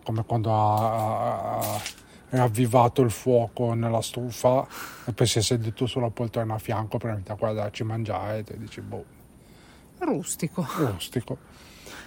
come 0.03 0.23
quando 0.25 0.51
ha, 0.53 1.81
ravvivato 2.29 3.01
il 3.01 3.11
fuoco 3.11 3.73
nella 3.73 4.01
stufa 4.01 4.67
e 5.05 5.13
poi 5.13 5.27
si 5.27 5.39
è 5.39 5.41
seduto 5.41 5.85
sulla 5.85 6.09
poltrona 6.09 6.55
a 6.55 6.59
fianco 6.59 6.97
per 6.97 7.21
a 7.25 7.33
guardarci 7.33 7.83
mangiare 7.83 8.43
e 8.47 8.57
dici, 8.57 8.81
boh, 8.81 9.05
rustico. 9.99 10.65
rustico. 10.77 11.37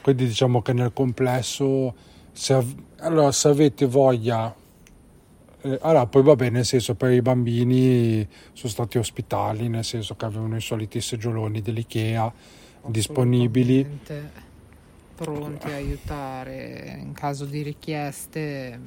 Quindi 0.01 0.27
diciamo 0.27 0.63
che 0.63 0.73
nel 0.73 0.93
complesso, 0.93 1.95
se, 2.33 2.55
av- 2.55 2.83
allora, 2.99 3.31
se 3.33 3.49
avete 3.49 3.87
voglia, 3.87 4.55
eh, 5.61 5.79
allora 5.81 6.07
poi 6.07 6.23
va 6.23 6.35
bene, 6.35 6.51
nel 6.51 6.65
senso 6.65 6.95
per 6.95 7.13
i 7.13 7.23
bambini 7.23 8.27
sono 8.53 8.73
stati 8.73 8.99
ospitali, 8.99 9.69
nel 9.69 9.85
senso 9.85 10.17
che 10.17 10.25
avevano 10.25 10.57
i 10.57 10.61
soliti 10.61 11.01
seggioloni 11.01 11.63
dell'IKEA 11.63 12.33
disponibili. 12.87 14.01
Pronti 15.15 15.69
a 15.69 15.75
aiutare 15.75 16.99
in 17.01 17.13
caso 17.13 17.45
di 17.45 17.63
richieste. 17.63 18.81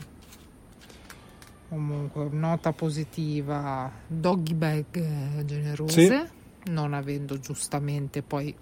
Comunque, 1.76 2.30
nota 2.32 2.72
positiva, 2.72 3.92
doggy 4.08 4.54
bag 4.54 4.86
eh, 4.94 5.44
generose, 5.44 6.30
non 6.68 6.94
avendo 6.94 7.38
giustamente 7.38 8.22
poi 8.22 8.56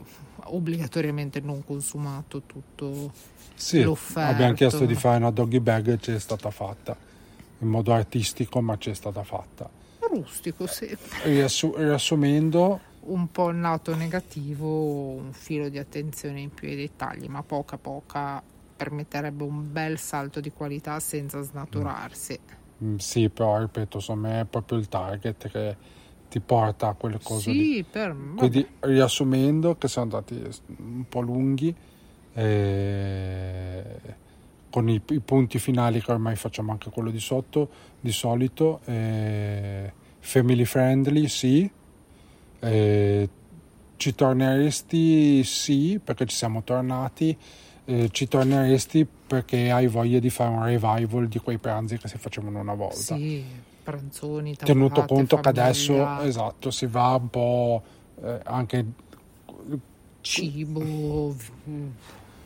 obbligatoriamente 0.46 1.40
non 1.40 1.64
consumato 1.64 2.42
tutto 2.48 3.12
Sì, 3.54 3.84
l'offerto. 3.84 4.32
abbiamo 4.32 4.54
chiesto 4.56 4.86
di 4.88 4.96
fare 4.96 5.18
una 5.18 5.30
doggy 5.30 5.60
bag 5.60 5.90
e 5.90 6.00
ci 6.00 6.12
è 6.12 6.18
stata 6.18 6.50
fatta 6.50 6.98
in 7.60 7.68
modo 7.68 7.94
artistico, 7.94 8.62
ma 8.62 8.80
ci 8.80 8.90
è 8.90 8.96
stata 8.96 9.22
fatta. 9.24 9.70
rustico, 10.12 10.66
sì. 10.66 10.98
Riassu- 11.24 11.76
riassumendo, 11.78 12.80
un 13.02 13.30
po' 13.30 13.50
il 13.50 13.60
lato 13.62 13.96
negativo, 13.96 15.12
un 15.12 15.34
filo 15.34 15.70
di 15.70 15.78
attenzione 15.78 16.40
in 16.42 16.52
più 16.52 16.68
ai 16.68 16.76
dettagli, 16.78 17.28
ma 17.28 17.44
poca 17.44 17.78
poca 17.78 18.42
permetterebbe 18.76 19.44
un 19.44 19.72
bel 19.72 20.00
salto 20.00 20.40
di 20.40 20.52
qualità 20.52 21.00
senza 21.00 21.40
snaturarsi. 21.44 22.40
mm, 22.42 22.62
sì, 22.98 23.30
però 23.30 23.60
ripeto, 23.60 24.00
secondo 24.00 24.28
me 24.28 24.42
è 24.42 24.46
proprio 24.46 24.78
il 24.78 24.88
target 24.88 25.50
che 25.50 25.78
ti 26.30 26.40
porta 26.40 26.90
a 26.90 26.94
quelle 26.94 27.20
cose 27.22 27.52
lì. 27.52 27.74
Sì, 27.76 27.86
per 27.90 28.16
vabbè, 28.16 28.38
Quindi 28.38 28.68
riassumendo 28.80 29.76
che 29.78 29.88
siamo 29.88 30.10
andati 30.12 30.42
un 30.78 31.06
po' 31.08 31.22
lunghi, 31.22 31.76
eh, 32.34 33.84
con 34.70 34.90
i, 34.90 35.00
i 35.10 35.20
punti 35.20 35.60
finali 35.60 36.02
che 36.02 36.12
ormai 36.12 36.36
facciamo 36.36 36.72
anche 36.72 36.90
quello 36.90 37.12
di 37.12 37.20
sotto, 37.20 37.70
di 38.00 38.12
solito, 38.12 38.80
eh, 38.86 39.94
family 40.20 40.66
friendly 40.66 41.28
sì, 41.28 41.70
eh, 42.60 43.30
ci 43.98 44.16
torneresti? 44.16 45.44
Sì 45.44 46.02
perché 46.04 46.26
ci 46.26 46.36
siamo 46.36 46.64
tornati, 46.64 47.38
eh, 47.86 48.10
ci 48.12 48.28
torneresti 48.28 49.06
perché 49.28 49.72
hai 49.72 49.88
voglia 49.88 50.20
di 50.20 50.30
fare 50.30 50.50
un 50.50 50.64
revival 50.64 51.28
di 51.28 51.40
quei 51.40 51.58
pranzi 51.58 51.98
che 51.98 52.08
si 52.08 52.18
facevano 52.18 52.60
una 52.60 52.76
volta. 52.76 53.16
Sì, 53.16 53.44
pranzoni, 53.84 54.56
tenuto 54.56 55.02
tavolate, 55.02 55.14
conto 55.14 55.40
che 55.40 55.50
adesso 55.50 55.94
famiglia, 55.94 56.26
esatto 56.26 56.72
si 56.72 56.86
va 56.86 57.16
un 57.16 57.30
po' 57.30 57.84
eh, 58.24 58.40
anche 58.44 58.86
cibo, 60.22 61.36
mm, 61.70 61.90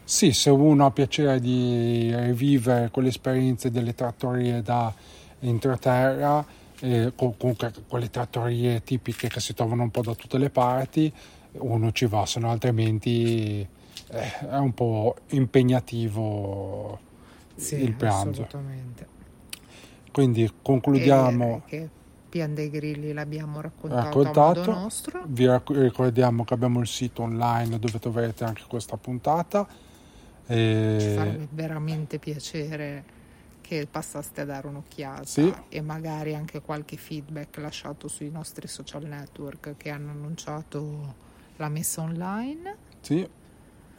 sì 0.04 0.32
se 0.34 0.50
uno 0.50 0.86
ha 0.86 0.92
piacere 0.92 1.40
di 1.40 2.12
rivivere 2.16 2.90
quelle 2.90 3.10
esperienze 3.10 3.70
delle 3.70 3.94
trattorie 3.94 4.64
da 4.64 4.92
entroterra 5.40 6.44
eh, 6.80 7.12
co- 7.16 7.36
comunque 7.38 7.72
quelle 7.88 8.10
trattorie 8.10 8.84
tipiche 8.84 9.28
che 9.28 9.40
si 9.40 9.54
trovano 9.54 9.84
un 9.84 9.92
po' 9.92 10.02
da 10.02 10.16
tutte 10.16 10.40
le 10.40 10.50
parti 10.50 11.14
uno 11.60 11.92
ci 11.92 12.08
va 12.08 12.26
se 12.26 12.40
no 12.40 12.50
altrimenti 12.50 13.68
eh, 14.10 14.40
è 14.50 14.58
un 14.58 14.74
po' 14.74 15.16
impegnativo 15.30 17.00
sì, 17.56 17.76
il 17.82 17.94
pranzo 17.96 18.44
assolutamente. 18.44 19.08
quindi 20.12 20.52
concludiamo 20.62 21.64
E 21.66 21.70
che 21.70 21.90
Pian 22.30 22.54
dei 22.54 22.70
Grilli 22.70 23.14
l'abbiamo 23.14 23.62
raccontato, 23.62 24.22
raccontato. 24.24 24.72
nostro. 24.72 25.24
Vi 25.28 25.48
ricordiamo 25.68 26.44
che 26.44 26.54
abbiamo 26.54 26.80
il 26.82 26.88
sito 26.88 27.24
online 27.24 27.80
dove 27.80 28.00
troverete 28.00 28.44
anche 28.44 28.64
questa 28.68 28.98
puntata. 28.98 29.66
Ci 29.68 30.54
E... 30.54 31.14
farebbe 31.16 31.48
veramente 31.52 32.20
piacere 32.20 33.04
che 33.62 33.88
passaste 33.90 34.42
a 34.42 34.46
dare 34.46 34.68
un'occhiata 34.68 35.26
Sì. 35.26 35.54
e 35.70 35.82
magari 35.82 36.36
anche 36.36 36.62
qualche 36.62 36.98
feedback 36.98 37.58
lasciato 37.58 38.08
sui 38.08 38.30
nostri 38.30 38.68
social 38.68 39.04
network 39.06 39.76
che 39.78 39.90
hanno 39.90 40.12
annunciato 40.12 41.16
la 41.58 41.70
messa 41.70 42.02
online. 42.02 42.78
Sì. 43.02 43.28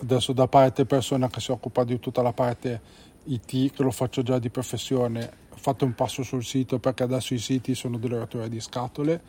Adesso 0.01 0.33
da 0.33 0.47
parte 0.47 0.85
persona 0.85 1.29
che 1.29 1.41
si 1.41 1.51
occupa 1.51 1.83
di 1.85 1.99
tutta 1.99 2.23
la 2.23 2.33
parte 2.33 2.81
IT, 3.25 3.73
che 3.75 3.83
lo 3.83 3.91
faccio 3.91 4.23
già 4.23 4.39
di 4.39 4.49
professione, 4.49 5.31
fate 5.55 5.85
un 5.85 5.95
passo 5.95 6.23
sul 6.23 6.45
sito 6.45 6.79
perché 6.79 7.03
adesso 7.03 7.35
i 7.35 7.39
siti 7.39 7.75
sono 7.75 7.99
delle 7.99 8.17
rotture 8.19 8.49
di 8.49 8.61
scatole, 8.61 9.21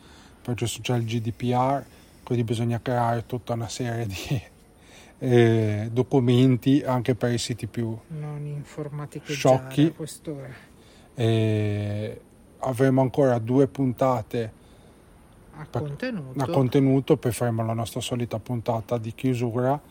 perché 0.42 0.66
c'è 0.66 0.96
il 0.96 1.04
GDPR, 1.04 1.84
quindi 2.22 2.44
bisogna 2.44 2.80
creare 2.80 3.26
tutta 3.26 3.54
una 3.54 3.68
serie 3.68 4.06
di 4.06 4.42
eh, 5.18 5.88
documenti 5.92 6.82
anche 6.82 7.14
per 7.16 7.32
i 7.32 7.38
siti 7.38 7.66
più 7.66 7.98
Sciocchi. 9.34 9.86
a 9.86 9.92
quest'ora. 9.92 10.48
e 11.14 12.20
avremo 12.60 13.00
ancora 13.00 13.38
due 13.38 13.66
puntate 13.66 14.52
A 15.56 15.66
Per- 15.68 15.82
contenuto. 15.82 16.42
a 16.42 16.48
contenuto 16.48 17.16
poi 17.16 17.32
faremo 17.32 17.64
la 17.66 17.72
nostra 17.74 18.00
solita 18.00 18.38
puntata 18.38 18.96
di 18.98 19.12
chiusura 19.14 19.89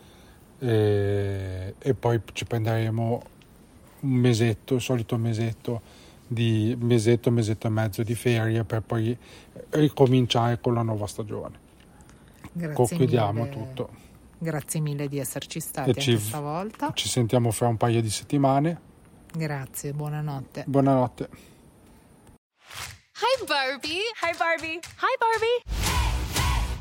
e, 0.60 1.74
e 1.78 1.94
poi 1.94 2.20
ci 2.32 2.44
prenderemo 2.44 3.22
un 4.00 4.10
mesetto, 4.10 4.74
il 4.76 4.80
solito 4.80 5.16
mesetto 5.16 5.80
di 6.26 6.76
mesetto, 6.80 7.30
mesetto 7.32 7.66
e 7.66 7.70
mezzo 7.70 8.02
di 8.04 8.14
ferie 8.14 8.62
per 8.64 8.82
poi 8.82 9.16
ricominciare 9.70 10.60
con 10.60 10.74
la 10.74 10.82
nuova 10.82 11.06
stagione. 11.08 11.58
Grazie 12.52 12.74
Concludiamo 12.74 13.42
mille. 13.42 13.50
tutto. 13.52 13.90
Grazie 14.38 14.80
mille 14.80 15.08
di 15.08 15.18
esserci 15.18 15.60
stati 15.60 15.90
E 15.90 15.94
ci- 15.94 16.12
anche 16.12 16.22
stavolta. 16.22 16.92
Ci 16.94 17.08
sentiamo 17.08 17.50
fra 17.50 17.66
un 17.68 17.76
paio 17.76 18.00
di 18.00 18.08
settimane. 18.10 18.80
Grazie, 19.34 19.92
buonanotte. 19.92 20.64
Buonanotte. 20.66 21.28
Hi, 23.20 23.44
Barbie. 23.46 24.00
Hi, 24.22 24.36
Barbie. 24.38 24.78
Hi, 24.78 25.16
Barbie. 25.18 25.89